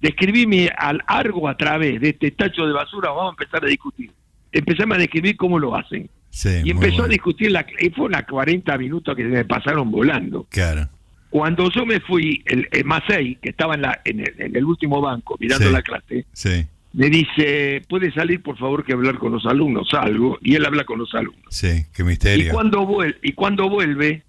[0.00, 4.10] Describíme al algo a través de este tacho de basura, vamos a empezar a discutir.
[4.52, 6.08] Empezamos a describir cómo lo hacen.
[6.30, 10.46] Sí, y empezó a discutir, la, y fue unas 40 minutos que me pasaron volando.
[10.50, 10.88] Claro.
[11.30, 14.64] Cuando yo me fui, el, el Masei, que estaba en, la, en, el, en el
[14.64, 15.72] último banco mirando Sí.
[15.72, 19.88] la clase, Sí, me dice, ¿puede salir por favor que hablar con los alumnos?
[19.90, 21.44] Salgo, y él habla con los alumnos.
[21.48, 22.52] sí, qué Y misterio.
[22.52, 24.22] cuando, vuel- y cuando vuelve,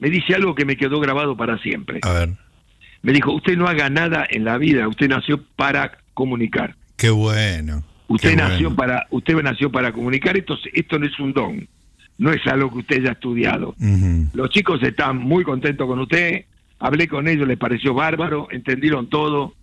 [0.00, 2.00] me dice algo que me quedó grabado para siempre.
[2.02, 2.30] A ver,
[3.02, 6.74] Me dijo, usted no haga nada en la vida, usted nació para comunicar.
[6.96, 7.84] qué bueno.
[8.08, 8.76] Usted qué nació bueno.
[8.76, 11.68] para usted nació para comunicar, esto, esto no es un don,
[12.18, 13.74] no es algo que usted haya estudiado.
[14.34, 16.44] Los chicos están muy contentos con usted,
[16.80, 19.54] hablé con ellos, les pareció bárbaro, entendieron todo,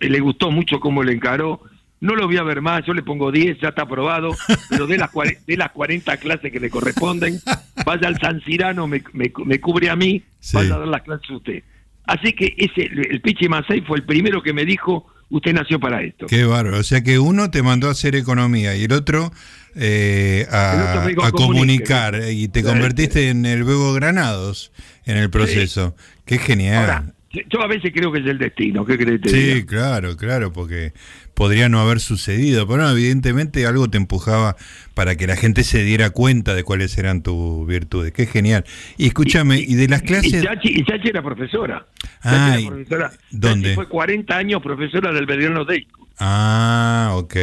[0.00, 1.62] le gustó mucho cómo le encaró.
[2.00, 4.36] No lo voy a ver más, yo le pongo 10, ya está aprobado,
[4.70, 5.10] pero de las,
[5.46, 7.40] de las 40 clases que le corresponden,
[7.84, 10.56] vaya al San Cirano, me, me, me cubre a mí, Sí.
[10.56, 11.62] vaya a dar las clases a usted.
[12.04, 16.02] Así que ese el Pichi Masei fue el primero que me dijo, usted nació para
[16.02, 16.26] esto.
[16.26, 16.78] Qué bárbaro.
[16.78, 19.30] O sea que uno te mandó a hacer economía y el otro
[19.74, 24.72] eh, a, El otro a comunicar y te convertiste en el Bebo Granados
[25.04, 25.94] en el proceso.
[26.24, 26.78] Qué genial.
[26.80, 27.04] Ahora,
[27.48, 29.66] yo a veces creo que es el destino, ¿qué crees Sí, diga?
[29.66, 30.92] claro, claro, porque
[31.34, 34.56] podría no haber sucedido, pero no, evidentemente algo te empujaba
[34.94, 38.12] para que la gente se diera cuenta de cuáles eran tus virtudes.
[38.12, 38.64] Qué genial.
[38.96, 40.42] Y escúchame, y, de las Y clases...
[40.42, 41.86] Chachi, y Chachi era profesora.
[42.22, 43.10] Ay, Chachi era profesora.
[43.30, 43.62] ¿dónde?
[43.68, 45.86] Chachi fue 40 años profesora del Belgrano Day.
[46.18, 47.36] Ah, ok,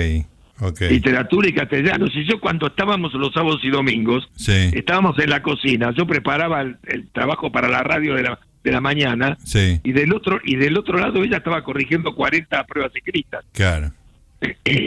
[0.59, 0.81] ok.
[0.89, 2.07] Literatura y castellano.
[2.07, 6.61] Si yo cuando estábamos los sábados y domingos, Sí, estábamos en la cocina, yo preparaba
[6.61, 10.39] el, el trabajo para la radio de la, de la mañana sí, y del otro
[10.43, 13.45] y del otro lado ella estaba corrigiendo 40 pruebas escritas.
[13.53, 13.91] claro.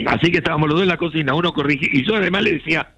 [0.07, 2.91] Así que estábamos los dos en la cocina, uno corrigía y yo además le decía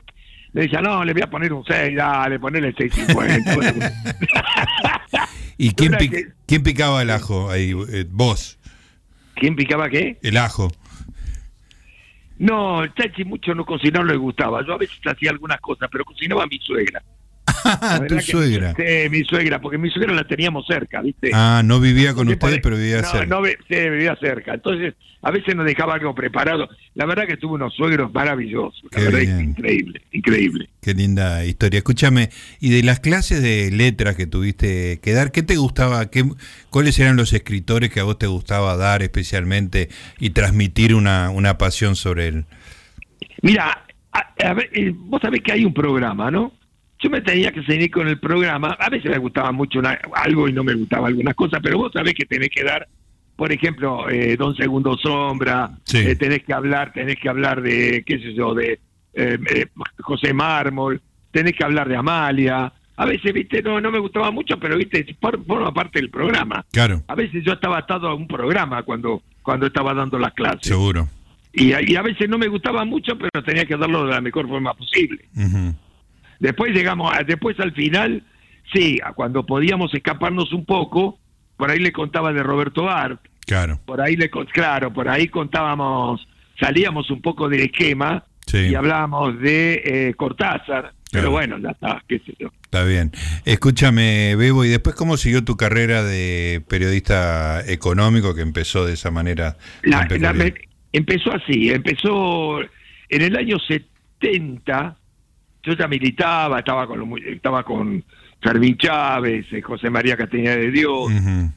[0.53, 3.93] le decía, no, le voy a poner un 6, dale, ponele 6.50.
[5.57, 7.71] ¿Y quién, Era pic- que- quién picaba el ajo ahí?
[7.89, 8.59] Eh, vos,
[9.35, 10.17] ¿Quién picaba qué?
[10.21, 10.69] el ajo.
[12.37, 14.65] No, el Chachi mucho no cocinar no le gustaba.
[14.65, 17.01] Yo a veces hacía algunas cosas, pero cocinaba mi suegra.
[17.63, 18.73] Ah, tu que- suegra.
[18.75, 21.31] Sí, mi suegra, porque mi suegra la teníamos cerca, ¿viste?
[21.33, 23.25] Ah, no vivía con Sí, ustedes, pero vivía no, cerca.
[23.25, 24.53] No, sí, vivía cerca.
[24.55, 26.67] Entonces, a veces nos dejaba algo preparado.
[26.95, 28.81] La verdad que tuve unos suegros maravillosos.
[28.91, 29.41] La Qué verdad, bien.
[29.51, 30.69] increíble, increíble.
[30.81, 31.77] Qué linda historia.
[31.79, 36.09] Escúchame, y de las clases de letras que tuviste que dar, ¿qué te gustaba?
[36.09, 36.23] Qué,
[36.69, 41.57] ¿Cuáles eran los escritores que a vos te gustaba dar especialmente y transmitir una, una
[41.57, 42.45] pasión sobre él?
[43.41, 46.53] Mira, a- a ver, eh, vos sabés que hay un programa, ¿no?
[47.01, 48.77] Yo me tenía que seguir con el programa.
[48.79, 51.91] A veces me gustaba mucho una- algo y no me gustaba algunas cosas, pero vos
[51.93, 52.87] sabés que tenés que dar,
[53.35, 55.97] por ejemplo, eh, Don Segundo Sombra, Sí.
[55.97, 58.79] eh, tenés que hablar, tenés que hablar de, qué sé yo, de
[59.13, 59.65] eh, eh,
[59.99, 62.71] José Mármol, tenés que hablar de Amalia.
[62.95, 66.63] A veces, viste, no, no me gustaba mucho, pero viste, for- forma parte del programa.
[66.71, 70.67] Claro, A veces yo estaba atado a un programa cuando, cuando estaba dando las clases.
[70.67, 71.07] seguro.
[71.51, 74.21] Y, a- y a veces no me gustaba mucho, pero tenía que darlo de la
[74.21, 75.25] mejor forma posible.
[75.35, 75.75] Ujú.
[76.41, 78.23] Después llegamos, a- después al final,
[78.73, 81.17] sí, cuando podíamos escaparnos un poco,
[81.55, 86.27] por ahí le contaba de Roberto Art, Claro, por ahí le, claro, por ahí contábamos,
[86.59, 92.01] salíamos un poco del esquema sí, y hablábamos de eh, Cortázar, pero bueno, ya está,
[92.07, 92.49] qué sé yo.
[92.63, 93.11] está bien.
[93.45, 99.11] Escúchame, Bebo, ¿y después cómo siguió tu carrera de periodista económico que empezó de esa
[99.11, 99.57] manera?
[99.83, 100.07] La-
[100.93, 103.57] empezó así, empezó en el año
[104.21, 104.95] 70,
[105.63, 108.03] yo ya militaba, estaba con, los estaba con
[108.41, 111.11] Fermín Chávez, eh, José María Castañeda de Dios.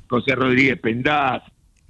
[0.08, 1.42] José Rodríguez Pendaz.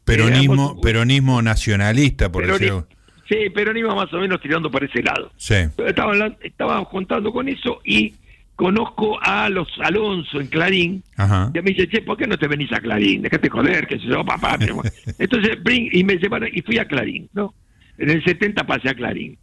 [0.04, 2.86] Peronismo, éramos- peronismo nacionalista, por Peroni- decirlo.
[3.28, 5.32] Sí, peronismo más o menos tirando para ese lado.
[5.36, 8.12] Sí, Pero Estaba, hablan- estaba contando con eso y
[8.54, 11.50] conozco a los Alonso en Clarín, ajá.
[11.54, 13.22] y me dice, che, ¿por qué no te venís a Clarín?
[13.22, 14.58] Déjate joder, que se yo, papá.
[15.18, 15.58] Entonces,
[15.92, 17.54] y me llevaron, y fui a Clarín, ¿no?
[17.98, 19.38] En el 70 pasé a Clarín.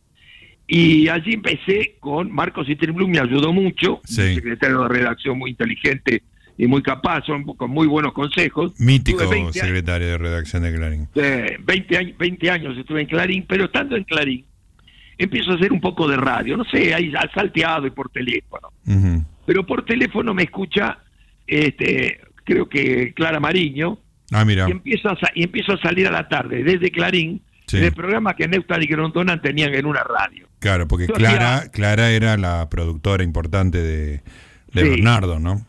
[0.74, 4.22] Y allí empecé con Marcos Blum, me ayudó mucho, Sí.
[4.22, 6.24] un secretario de redacción muy inteligente
[6.58, 8.80] y muy capaz, son- con muy buenos consejos.
[8.80, 11.08] Mítico Tuve 20 años- secretario de redacción de Clarín.
[11.16, 14.46] eh, 20, años, 20 años estuve en Clarín, pero estando en Clarín,
[15.18, 18.70] empiezo a hacer un poco de radio, no sé, ahí al salteado y por teléfono.
[19.46, 21.00] Pero por teléfono me escucha,
[21.48, 24.00] este, creo que Clara Mariño,
[24.32, 24.70] Ah, mira.
[24.70, 27.78] y empiezo a, y empiezo a salir a la tarde desde Clarín, Sí.
[27.78, 30.48] en el programa que Neustad y Grondonan tenían en una radio.
[30.60, 34.22] Claro, porque Yo Clara, hacía- Clara era la productora importante de,
[34.74, 34.90] de Sí.
[34.90, 35.66] Bernardo, ¿no?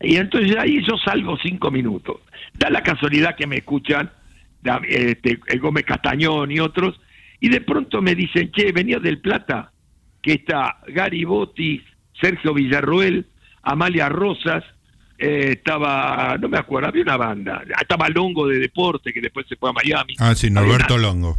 [0.00, 2.16] Y entonces ahí yo salgo cinco minutos.
[2.54, 4.10] Da la casualidad que me escuchan
[4.88, 7.00] este, Gómez Castañón y otros,
[7.40, 9.72] y de pronto me dicen, che, venía del Plata,
[10.22, 11.82] que está Gary Botti,
[12.20, 13.26] Sergio Villarroel,
[13.62, 14.64] Amalia Rosas,
[15.20, 19.56] eh, estaba, no me acuerdo, había una banda, estaba Longo de deporte que después se
[19.56, 20.14] fue a Miami.
[20.18, 21.38] Ah, sí, Norberto una- Longo.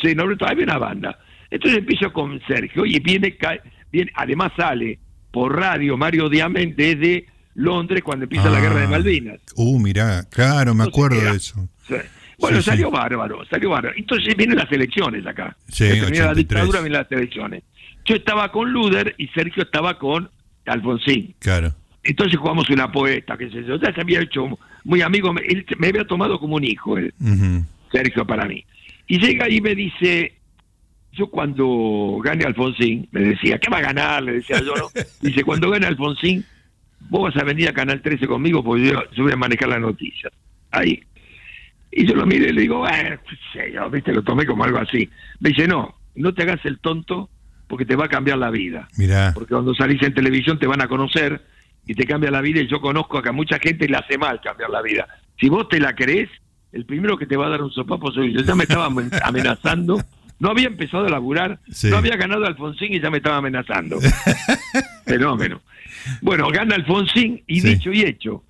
[0.00, 1.18] Sí, Norberto, había una banda.
[1.50, 3.36] Entonces empiezo con Sergio y viene,
[3.90, 4.98] viene además sale
[5.30, 8.60] por radio Mario Diamant desde Londres cuando empieza la Ah.
[8.60, 9.40] guerra de Malvinas.
[9.56, 11.68] Uh, mirá, claro, me Entonces, acuerdo era- de eso.
[11.88, 11.94] Sí.
[12.38, 12.70] Bueno, Sí, sí.
[12.70, 13.94] salió bárbaro, salió bárbaro.
[13.96, 15.56] Entonces vienen las elecciones acá.
[15.68, 16.36] Sí, la 83.
[16.36, 17.62] dictadura, vienen las elecciones.
[18.04, 20.28] Yo estaba con Luder y Sergio estaba con
[20.66, 21.34] Alfonsín.
[21.38, 21.74] Claro.
[22.04, 23.76] Entonces jugamos una poeta, qué sé yo.
[23.76, 27.14] Ya se había hecho muy amigo, me- él me había tomado como un hijo, él.
[27.92, 28.64] Sergio, para mí.
[29.06, 30.34] Y llega y me dice,
[31.12, 34.22] yo cuando gane Alfonsín, me decía, ¿qué va a ganar?
[34.22, 34.88] Le decía yo, ¿no?
[35.20, 36.44] Dice, cuando gane Alfonsín,
[37.10, 39.80] vos vas a venir a Canal 13 conmigo porque yo, yo voy a manejar las
[39.80, 40.32] noticias.
[40.70, 41.02] Ahí.
[41.90, 42.84] Y yo lo miré y le digo,
[43.52, 45.08] sé yo, viste, lo tomé como algo así.
[45.40, 47.28] Me dice, no, no te hagas el tonto
[47.68, 48.88] porque te va a cambiar la vida.
[48.96, 49.32] Mirá.
[49.34, 51.42] Porque cuando salís en televisión te van a conocer
[51.86, 54.40] y te cambia la vida y yo conozco acá mucha gente y le hace mal
[54.40, 55.06] cambiar la vida.
[55.40, 56.28] Si vos te la crees,
[56.72, 58.40] el primero que te va a dar un sopapo soy yo.
[58.42, 60.00] Ya me estaba amen- amenazando.
[60.38, 61.88] No había empezado a laburar, Sí.
[61.90, 63.98] no había ganado Alfonsín y ya me estaba amenazando.
[65.04, 65.60] Fenómeno.
[66.20, 67.68] Bueno, gana Alfonsín y Sí.
[67.74, 68.44] dicho y hecho.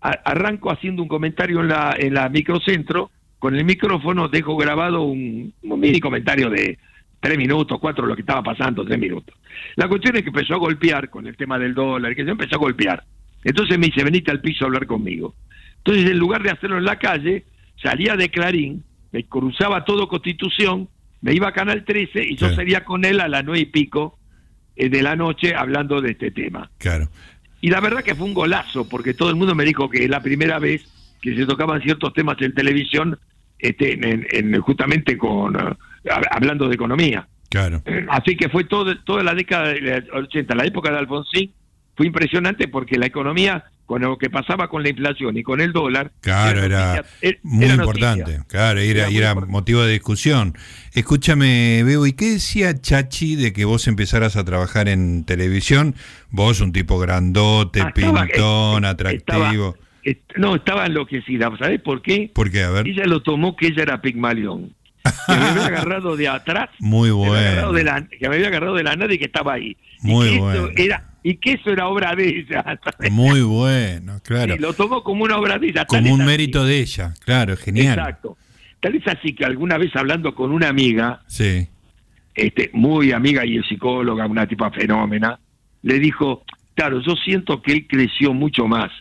[0.00, 5.02] A- arranco haciendo un comentario en la, en la microcentro, con el micrófono dejo grabado
[5.02, 6.78] un, un mini comentario de
[7.26, 9.34] tres minutos, cuatro, lo que estaba pasando, tres minutos.
[9.74, 12.54] La cuestión es que empezó a golpear con el tema del dólar, que se empezó
[12.54, 13.02] a golpear.
[13.42, 15.34] Entonces me dice, venite al piso a hablar conmigo.
[15.78, 17.44] Entonces, en lugar de hacerlo en la calle,
[17.82, 20.88] salía de Clarín, me cruzaba todo Constitución,
[21.20, 24.20] me iba a Canal 13 y yo salía con él a las nueve y pico
[24.76, 26.70] eh, de la noche hablando de este tema.
[26.78, 27.08] Claro.
[27.60, 30.10] Y la verdad que fue un golazo, porque todo el mundo me dijo que es
[30.10, 30.86] la primera vez
[31.20, 33.18] que se tocaban ciertos temas en televisión,
[33.58, 37.26] este, en, en- justamente con eh, hab- hablando de economía.
[37.48, 37.82] Claro.
[38.08, 39.80] Así que fue todo, toda la década de
[40.12, 41.52] los 80, la época de Alfonsín,
[41.96, 45.72] fue impresionante porque la economía, con lo que pasaba con la inflación y con el
[45.72, 48.40] dólar, Claro, era noticia- era muy importante.
[48.48, 50.54] Claro, era, Era motivo de discusión.
[50.92, 55.94] Escúchame, Bebo, ¿y qué decía Chachi de que vos empezaras a trabajar en televisión?
[56.30, 59.20] Vos, un tipo grandote, Ah, estaba- pintón, eh, atractivo.
[59.20, 59.85] estaba- est-
[60.36, 61.50] no, estaba enloquecida.
[61.58, 62.30] ¿Sabés por qué?
[62.32, 62.62] ¿Por qué?
[62.62, 62.86] A ver.
[62.88, 64.74] Ella lo tomó que ella era Pigmalión.
[65.26, 67.78] Que me había agarrado de atrás Muy que me había agarrado bueno.
[67.78, 69.76] de la, que me había agarrado de la nada y que estaba ahí.
[70.02, 70.68] Y Muy que bueno.
[70.76, 72.62] Era, y que eso era obra de ella.
[72.82, 73.10] ¿sabes?
[73.12, 74.54] Muy bueno, claro.
[74.54, 75.84] Sí, lo tomó como una obra de ella.
[75.86, 76.28] Como un así.
[76.28, 77.98] mérito de ella, claro, genial.
[77.98, 78.36] Exacto.
[78.80, 81.68] Tal es así que alguna vez hablando con una amiga, Sí,
[82.36, 85.40] este, muy amiga y es psicóloga, una tipa fenómena,
[85.82, 88.92] le dijo, claro, yo siento que él creció mucho más.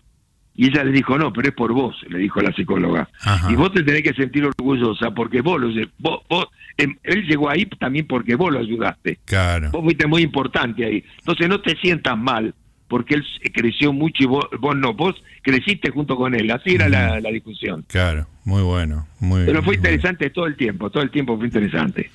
[0.57, 3.09] Y ella le dijo, no, pero es por vos, le dijo la psicóloga.
[3.21, 3.51] Ajá.
[3.51, 5.67] Y vos te tenés que sentir orgullosa porque vos lo
[5.99, 9.19] vos, vos- em, él llegó ahí también porque vos lo ayudaste.
[9.25, 9.71] claro.
[9.71, 11.03] Vos fuiste muy importante ahí.
[11.19, 12.53] Entonces no te sientas mal
[12.87, 16.49] porque él creció mucho y vos, vos no, vos creciste junto con él.
[16.51, 17.83] Así era la, la discusión.
[17.89, 19.89] Claro, muy bueno, muy Pero fue muy bueno.
[19.89, 22.11] interesante todo el tiempo, todo el tiempo fue interesante.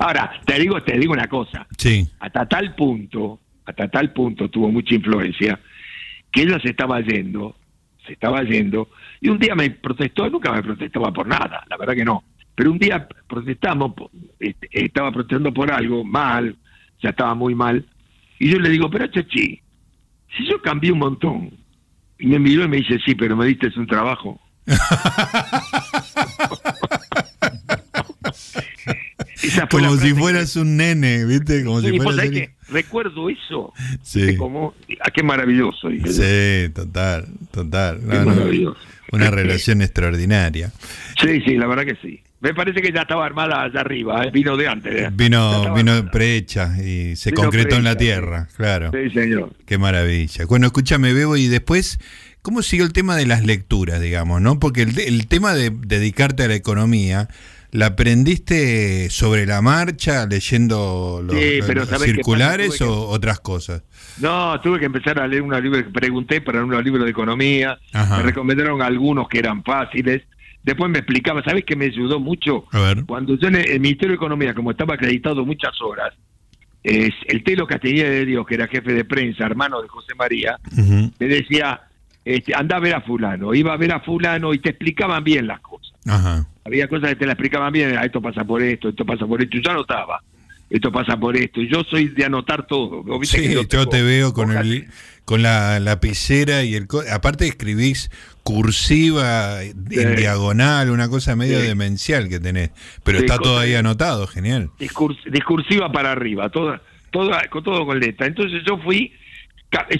[0.00, 4.70] Ahora, te digo, te digo una cosa, Sí, hasta tal punto, hasta tal punto tuvo
[4.70, 5.58] mucha influencia,
[6.30, 7.56] que ella se estaba yendo,
[8.06, 8.88] se estaba yendo,
[9.20, 12.70] y un día me protestó, nunca me protestaba por nada, la verdad que no, pero
[12.72, 13.92] un día protestamos,
[14.38, 16.56] este, estaba protestando por algo, mal,
[17.02, 17.86] ya estaba muy mal,
[18.38, 19.60] y yo le digo, pero Chachi,
[20.36, 21.50] si yo cambié un montón,
[22.18, 24.40] y me miró y me dice, sí, pero me diste un trabajo.
[29.42, 31.64] Esa fue como si fueras un nene, ¿viste?
[31.64, 32.30] Como Sí, si fueras
[32.72, 33.72] recuerdo eso.
[34.02, 34.36] Sí.
[34.36, 35.88] Como, ah, qué maravilloso.
[35.88, 36.12] dije yo.
[36.12, 38.00] Sí, total, total.
[38.00, 38.78] Qué No, no, maravilloso.
[39.12, 40.72] una relación extraordinaria.
[41.20, 42.20] Sí, sí, la verdad que sí.
[42.40, 44.30] Me parece que ya estaba armada allá arriba, ¿eh?
[44.32, 44.92] vino de antes.
[44.92, 45.10] ¿eh?
[45.12, 48.90] Vino, vino prehecha y se Vino concretó en la tierra, claro.
[48.92, 49.52] Sí, señor.
[49.64, 50.44] Qué maravilla.
[50.46, 52.00] Bueno, escúchame, Bebo, y después,
[52.42, 54.58] ¿cómo siguió el tema de las lecturas, digamos, no?
[54.58, 57.28] Porque el, el tema de dedicarte a la economía,
[57.72, 62.84] ¿la aprendiste sobre la marcha, leyendo los, Sí, pero los ¿sabés qué circulares pasa?
[62.84, 63.82] Tuve que- o otras cosas?
[64.18, 68.18] No, tuve que empezar a leer unos libros, pregunté para unos libros de economía, Ajá.
[68.18, 70.22] me recomendaron algunos que eran fáciles,
[70.62, 72.66] después me explicaba, ¿sabes qué me ayudó mucho?
[72.72, 73.04] A ver.
[73.06, 76.12] Cuando yo en el, Ministerio de Economía, como estaba acreditado muchas horas,
[76.84, 80.58] es el Telo Castellía de Dios, que era jefe de prensa, hermano de José María,
[81.18, 81.80] me decía,
[82.24, 85.46] este, anda a ver a fulano, iba a ver a fulano y te explicaban bien
[85.46, 85.92] las cosas.
[86.06, 86.46] Ajá.
[86.64, 89.42] Había cosas que te las explicaban bien, ah, esto pasa por esto, esto pasa por
[89.42, 90.22] esto, yo anotaba,
[90.70, 93.02] esto pasa por esto, yo soy de anotar todo.
[93.18, 94.88] Viste Sí, que yo tengo te veo con el
[95.24, 98.10] con la lapicera y el aparte escribís
[98.42, 101.66] cursiva en diagonal, una cosa medio Sí.
[101.66, 102.70] demencial que tenés,
[103.04, 104.70] pero está todo ahí anotado, genial.
[104.78, 108.26] discurs- discursiva para arriba, toda, toda, con todo con letra.
[108.26, 109.12] Entonces yo fui,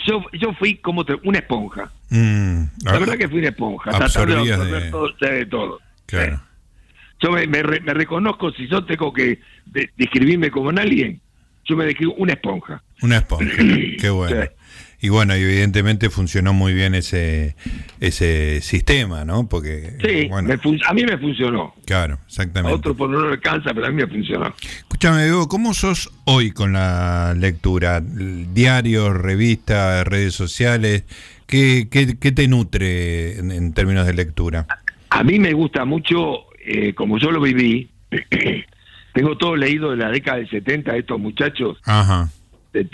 [0.06, 1.90] yo, yo fui como una esponja.
[2.10, 3.90] Mm, La verdad que fui una esponja.
[3.90, 5.80] Tratando de de- todo, de todo.
[6.06, 6.34] Claro.
[6.34, 6.38] Eh.
[7.22, 11.20] Yo me, me me reconozco, si yo tengo que de- describirme como en alguien,
[11.64, 12.82] yo me describo una esponja.
[13.02, 13.46] Una esponja.
[14.00, 14.42] Qué bueno.
[14.42, 14.48] Sí.
[15.04, 17.56] Y bueno, evidentemente funcionó muy bien ese
[17.98, 19.48] ese sistema, ¿no?
[19.48, 20.54] Porque Sí, bueno, me
[20.86, 21.74] a mí me funcionó.
[21.84, 22.76] claro, A exactamente.
[22.76, 24.54] otro por no le alcanza, pero a mí me funcionó.
[24.62, 28.00] Escúchame, Bebo, ¿cómo sos hoy con la lectura?
[28.00, 31.02] Diarios, revistas, redes sociales,
[31.46, 34.66] ¿qué, qué, qué te nutre en, en términos de lectura?
[35.10, 37.90] A mí me gusta mucho, eh, como yo lo viví,
[39.14, 41.78] tengo todo leído de la década del 70 de estos muchachos.
[41.84, 42.28] Ajá,
[42.72, 42.88] de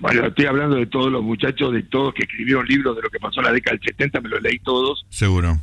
[0.00, 3.18] bueno, estoy hablando de todos los muchachos, de todos que escribieron libros de lo que
[3.20, 5.04] pasó en la década del 70, me los leí todos.
[5.10, 5.58] seguro.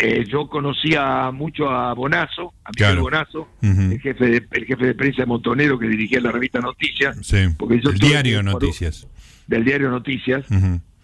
[0.00, 3.02] Eh, yo conocía mucho a Bonazo, a Miguel Claro.
[3.02, 7.16] Bonazo, el jefe de el jefe de prensa de Montonero que dirigía la revista Noticias,
[7.22, 7.38] Sí.
[7.58, 9.08] Porque yo El diario Noticias.
[9.48, 10.44] del diario Noticias,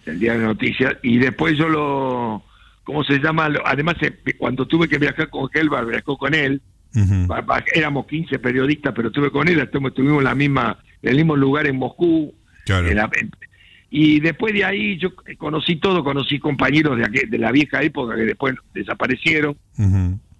[0.04, 2.44] del diario Noticias, y después yo lo,
[2.84, 3.48] ¿cómo se llama?
[3.64, 6.60] Además, eh, cuando tuve que viajar con Helvar, viajó con él,
[7.74, 11.66] éramos 15 periodistas, pero estuve con él, estuvimos, en la misma, en el mismo lugar
[11.66, 12.32] en Moscú.
[12.64, 12.88] Claro.
[12.88, 13.30] en la- en-
[13.90, 18.22] y después de ahí yo conocí todo, conocí compañeros de, de la vieja época que
[18.22, 19.56] después desaparecieron.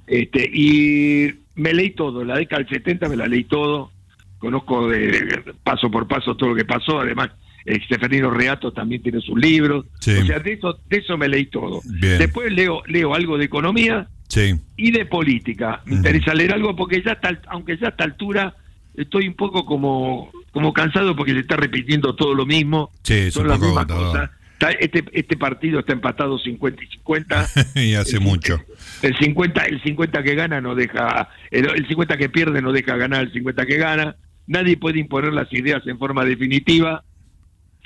[0.06, 3.90] Este, y me leí todo, la década del 70 me la leí todo,
[4.38, 7.30] conozco de, de- paso por paso todo lo que pasó, además
[7.66, 10.12] eh, Seferino Reato también tiene sus libros, Sí.
[10.12, 11.80] o sea, de eso, de eso me leí todo.
[11.84, 12.18] Bien.
[12.18, 14.54] Después leo, leo algo de economía, Sí.
[14.76, 15.80] y de política.
[15.84, 15.98] Me Ujú.
[15.98, 18.54] interesa leer algo porque ya está, aunque ya a esta altura
[18.94, 22.90] estoy un poco como como cansado porque se está repitiendo todo lo mismo.
[23.02, 24.06] Sí, Son las mismas agotador.
[24.12, 24.30] cosas.
[24.52, 27.48] Está- este este partido está empatado 50 y 50.
[27.74, 28.60] y hace El- mucho.
[29.02, 32.96] El 50 el 50 que gana no deja el, el 50 que pierde no deja
[32.96, 34.14] ganar el 50 que gana.
[34.46, 37.02] Nadie puede imponer las ideas en forma definitiva.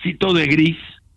[0.03, 0.77] Si todo es gris,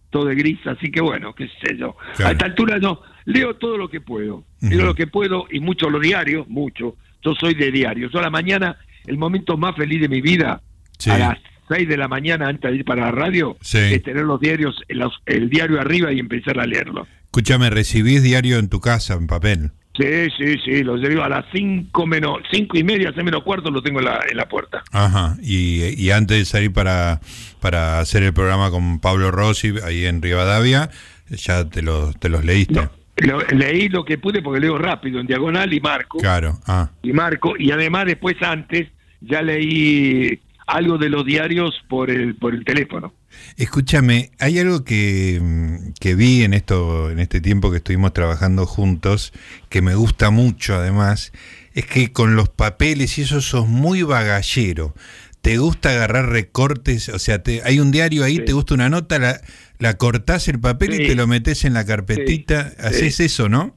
[0.09, 1.95] todo es gris, así que bueno, qué sé yo.
[2.15, 2.29] Claro.
[2.29, 4.43] A esta altura no, leo todo lo que puedo.
[4.61, 6.95] Leo lo que puedo y mucho los diarios, mucho.
[7.23, 8.11] Yo soy de diarios.
[8.11, 10.61] Yo a la mañana, el momento más feliz de mi vida,
[10.97, 11.09] Sí.
[11.11, 11.37] a las
[11.69, 13.77] 6 de la mañana antes de ir para la radio, Sí.
[13.77, 17.07] es tener los diarios, los- el diario arriba y empezar a leerlo.
[17.25, 19.71] Escúchame, ¿recibís diario en tu casa, en papel?
[19.97, 23.69] Sí, sí, sí, los llevo a las 5 menos, cinco y media, 6 menos cuarto,
[23.69, 24.83] lo tengo en la, en la puerta.
[24.91, 25.35] Ajá.
[25.43, 27.19] Y, y antes de salir para,
[27.59, 30.89] para hacer el programa con Pablo Rossi, ahí en Rivadavia,
[31.29, 32.75] ya te, los te los leíste.
[32.75, 36.19] No, lo- leí lo que pude porque leo rápido, en diagonal y marco.
[36.19, 36.57] Claro.
[36.65, 38.87] Ah, Y marco, y además después antes
[39.19, 40.39] ya leí
[40.71, 43.13] algo de los diarios por el, por el teléfono.
[43.57, 48.65] Escúchame, hay algo que, mm, que vi en esto, en este tiempo que estuvimos trabajando
[48.65, 49.33] juntos,
[49.69, 51.31] que me gusta mucho además,
[51.73, 54.93] es que con los papeles y eso sos muy bagallero.
[55.41, 58.45] Te gusta agarrar recortes, o sea, te, hay un diario ahí, Sí.
[58.45, 59.41] te gusta una nota, la,
[59.79, 63.75] la cortás el papel y te lo metes en la carpetita, Sí, haces eso, ¿no?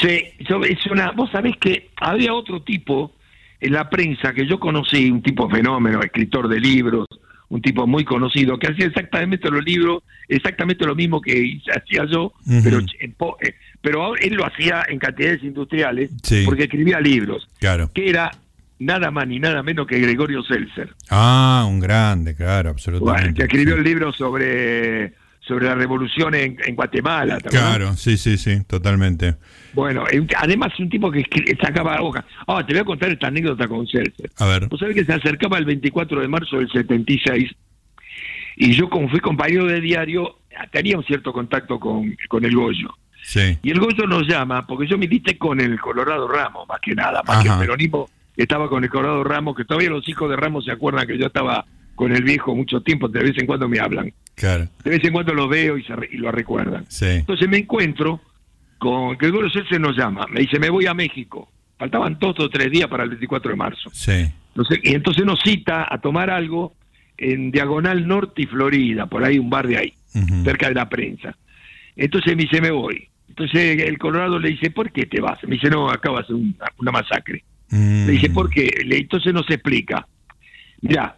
[0.00, 3.14] Sí, yo, es una, vos sabés que había otro tipo
[3.62, 7.06] en la prensa que yo conocí, un tipo fenómeno, escritor de libros,
[7.48, 12.32] un tipo muy conocido, que hacía exactamente los libros, exactamente lo mismo que hacía yo,
[12.62, 12.80] pero,
[13.40, 16.42] eh, pero él lo hacía en cantidades industriales, Sí.
[16.44, 17.90] porque escribía libros, Claro.
[17.94, 18.30] que era
[18.78, 20.92] nada más ni nada menos que Gregorio Seltzer.
[21.08, 23.20] Ah, un grande, claro, absolutamente.
[23.22, 25.12] Bueno, que escribió el libro sobre,
[25.46, 27.38] sobre la revolución en, en Guatemala.
[27.40, 29.36] Claro, sí, sí, sí, totalmente.
[29.74, 31.24] Bueno, eh, además un tipo que
[31.60, 32.24] sacaba hoja.
[32.46, 34.30] Ah, te voy a contar esta anécdota con Seltzer.
[34.38, 34.68] A ver.
[34.68, 37.50] Vos sabés que se acercaba el 24 de marzo del 76
[38.56, 40.38] y yo como fui compañero de diario
[40.70, 42.94] tenía un cierto contacto con, con el Goyo.
[43.22, 43.58] Sí.
[43.62, 47.22] Y el Goyo nos llama, porque yo milité con el Colorado Ramos, más que nada,
[47.26, 50.64] más que el peronismo, estaba con el Colorado Ramos, que todavía los hijos de Ramos
[50.64, 53.78] se acuerdan que yo estaba con el viejo mucho tiempo, de vez en cuando me
[53.78, 54.12] hablan.
[54.34, 54.68] Claro.
[54.84, 56.84] De vez en cuando lo veo y, se re- y lo recuerdan.
[56.88, 57.06] Sí.
[57.06, 58.20] Entonces me encuentro
[58.78, 61.48] con que Gregorio Seltzer nos llama, me dice, me voy a México.
[61.78, 63.90] Faltaban dos o tres días para el 24 de marzo.
[63.92, 64.26] Sí.
[64.48, 66.74] Entonces, y entonces nos cita a tomar algo
[67.16, 69.94] en Diagonal Norte y Florida, por ahí un bar de ahí,
[70.44, 71.36] cerca de la prensa.
[71.96, 73.08] Entonces me dice, me voy.
[73.28, 75.38] Entonces el Colorado le dice, ¿por qué te vas?
[75.44, 77.44] Me dice, no, acá va a ser una, una masacre.
[77.70, 78.06] Mm.
[78.06, 78.70] Le dice, ¿por qué?
[78.84, 80.06] Le, entonces nos explica.
[80.82, 81.16] Mira,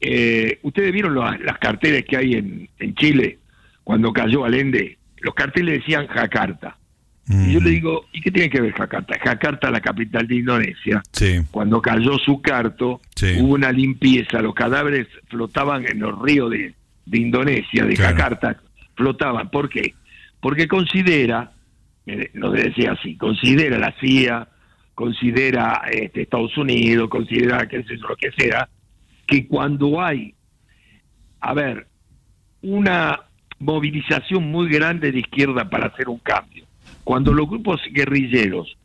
[0.00, 3.38] eh, ustedes vieron las, las carteles que hay en, en Chile
[3.84, 4.98] cuando cayó Allende.
[5.20, 6.76] Los carteles decían Jakarta.
[7.28, 9.14] Y yo le digo, ¿y qué tiene que ver Jakarta?
[9.22, 11.00] Jakarta, la capital de Indonesia.
[11.12, 11.38] Sí.
[11.52, 13.36] Cuando cayó Sukarto, Sí.
[13.38, 14.40] hubo una limpieza.
[14.42, 16.74] Los cadáveres flotaban en los ríos de,
[17.06, 18.16] de Indonesia, de Claro.
[18.16, 18.60] Jakarta.
[18.96, 19.48] Flotaban.
[19.50, 19.94] ¿Por qué?
[20.40, 21.52] Porque considera,
[22.06, 24.48] eh, nos decía así, considera la CIA,
[24.94, 28.68] considera este, Estados Unidos, considera sé yo, lo que sea,
[29.30, 30.34] que cuando hay,
[31.40, 31.86] a ver,
[32.62, 33.20] una
[33.60, 36.64] movilización muy grande de izquierda para hacer un cambio.
[37.04, 38.76] Cuando los grupos guerrilleros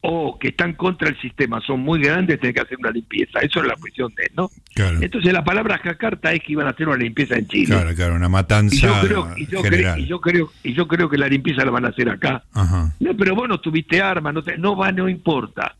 [0.00, 3.40] o que están contra el sistema son muy grandes, tienen que hacer una limpieza.
[3.40, 4.48] Eso es la cuestión de él, ¿no?
[4.72, 4.98] Claro.
[5.02, 7.66] Entonces la palabra jacarta es que iban a hacer una limpieza en Chile.
[7.74, 9.98] Claro, claro, una matanza Y yo, creo, y, yo general.
[10.00, 12.44] y, yo creo, y yo creo que la limpieza la van a hacer acá.
[12.52, 12.94] Ajá.
[13.00, 15.74] No, pero vos no tuviste armas, no, te- no va, no importa.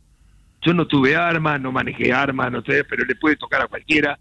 [0.63, 4.19] Yo no tuve armas, no manejé armas, no sé, pero le puede tocar a cualquiera.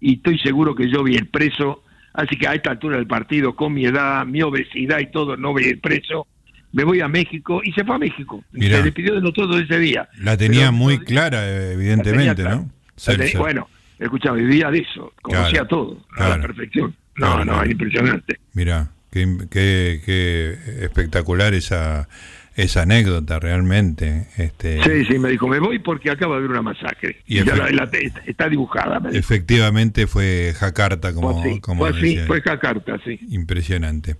[0.00, 1.82] Y estoy seguro que yo vi el preso.
[2.12, 5.52] Así que a esta altura del partido, con mi edad, mi obesidad y todo, no
[5.54, 6.26] vi el preso.
[6.72, 8.42] Me voy a México y se fue a México.
[8.52, 8.78] Mirá.
[8.78, 10.08] Se despidió de nosotros ese día.
[10.18, 12.70] La tenía Pero- muy clara, La evidentemente, tenía ¿no?
[12.96, 13.68] Ser- La tenía- ser- Bueno,
[13.98, 16.94] escucha, vivía de eso, conocía Claro, todo, a la perfección.
[17.16, 18.40] No, Claro, no, es impresionante.
[18.54, 20.50] Mirá, qué, qué- qué
[20.84, 22.08] espectacular esa,
[22.56, 24.28] esa anécdota realmente.
[24.36, 27.16] Este, Sí, sí, me dijo, me voy porque acaba de haber una masacre.
[27.26, 27.88] Y Y, ya la- la-
[28.26, 29.00] está dibujada.
[29.00, 29.16] Me.
[29.16, 31.86] Efectivamente fue Jakarta, como, Fue así, como
[32.26, 33.18] fue, Jakarta, sí.
[33.30, 34.16] Impresionante.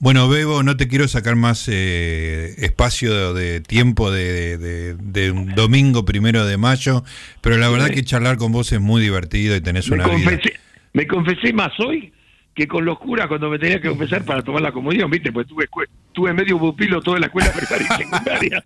[0.00, 5.30] Bueno, Bebo, no te quiero sacar más eh, espacio de, de tiempo de, de- de
[5.30, 7.04] un domingo primero de mayo,
[7.40, 7.94] pero la verdad Sí.
[7.94, 10.14] que charlar con vos es muy divertido y tenés Me una vida.
[10.30, 10.52] confesé,
[10.92, 12.12] me confesé más hoy
[12.58, 15.30] que con los curas cuando me tenía que confesar para tomar la comunión, ¿viste?
[15.30, 15.68] Pues tuve,
[16.12, 18.64] tuve medio pupilo toda la escuela primaria y secundaria.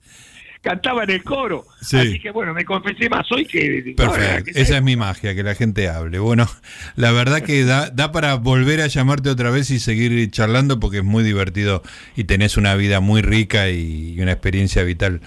[0.62, 1.64] Cantaba en el coro.
[1.82, 1.97] Sí.
[1.99, 3.95] Así que bueno, me confesé más hoy que...
[3.97, 6.20] Perfecto, que- esa es mi magia, que la gente hable.
[6.20, 6.49] Bueno,
[6.97, 10.99] la verdad que da, da para volver a llamarte otra vez y seguir charlando porque
[10.99, 11.82] es muy divertido
[12.16, 15.20] y tenés una vida muy rica y, y una experiencia vital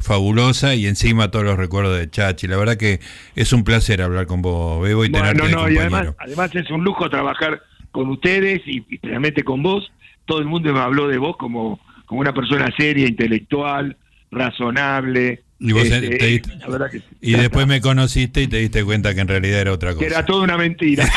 [0.00, 2.48] fabulosa y encima todos los recuerdos de Chachi.
[2.48, 3.00] La verdad que
[3.36, 5.96] es un placer hablar con vos, Bebo, y Bueno, tenerte de no, y compañero.
[5.96, 9.90] además, además es un lujo trabajar con ustedes y, y especialmente con vos.
[10.24, 13.96] Todo el mundo me habló de vos como, como una persona seria, intelectual,
[14.30, 15.42] razonable.
[15.62, 17.04] Y vos Este, te diste- la verdad que sí.
[17.20, 20.06] Y después me conociste y te diste cuenta que en realidad era otra Que cosa.
[20.06, 21.06] era toda una mentira.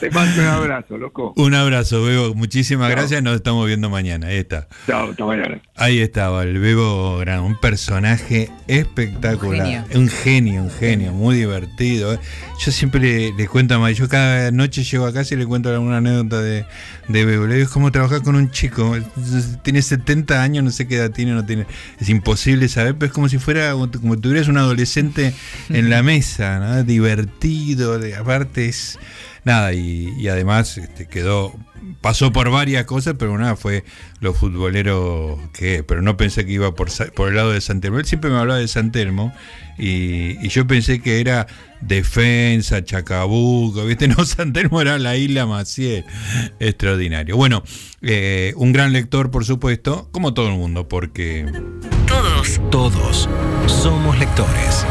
[0.00, 1.32] Te mando un abrazo, loco.
[1.36, 2.34] Un abrazo, Bebo.
[2.34, 3.22] Muchísimas gracias.
[3.22, 4.28] Nos estamos viendo mañana.
[4.28, 4.68] Ahí está.
[4.86, 5.60] Chao, hasta mañana.
[5.76, 9.66] Ahí estaba el Bebo Gran, un personaje espectacular.
[9.66, 9.84] Un genio.
[10.00, 12.14] Un genio, un genio, muy divertido.
[12.14, 12.18] ¿eh?
[12.64, 15.46] Yo siempre le, le cuento a May, yo cada noche llego a casa y le
[15.46, 16.64] cuento alguna anécdota de,
[17.08, 17.46] de Bebo.
[17.46, 18.96] Le digo, es como trabajar con un chico.
[19.62, 21.66] Tiene 70 años, no sé qué edad tiene, no tiene.
[21.98, 25.34] Es imposible saber, pero es como si fuera, como tuvieras un adolescente
[25.68, 26.84] en la mesa, ¿no?
[26.84, 28.98] Divertido, de, aparte es.
[29.44, 31.54] Nada, y, y además este, quedó,
[32.00, 33.84] pasó por varias cosas, pero una fue
[34.20, 37.80] lo futbolero que es, pero no pensé que iba por, por el lado de San
[37.80, 37.98] Telmo.
[37.98, 39.32] Él siempre me hablaba de San Telmo
[39.78, 41.46] y, y yo pensé que era
[41.80, 44.08] defensa, Chacabuco, ¿viste?
[44.16, 46.04] No, San Telmo era la isla Maciel.
[46.58, 47.36] Extraordinario.
[47.36, 47.62] Bueno,
[48.02, 51.46] eh, un gran lector, por supuesto, como todo el mundo, porque
[52.06, 53.28] Todos, todos
[53.66, 54.84] somos lectores.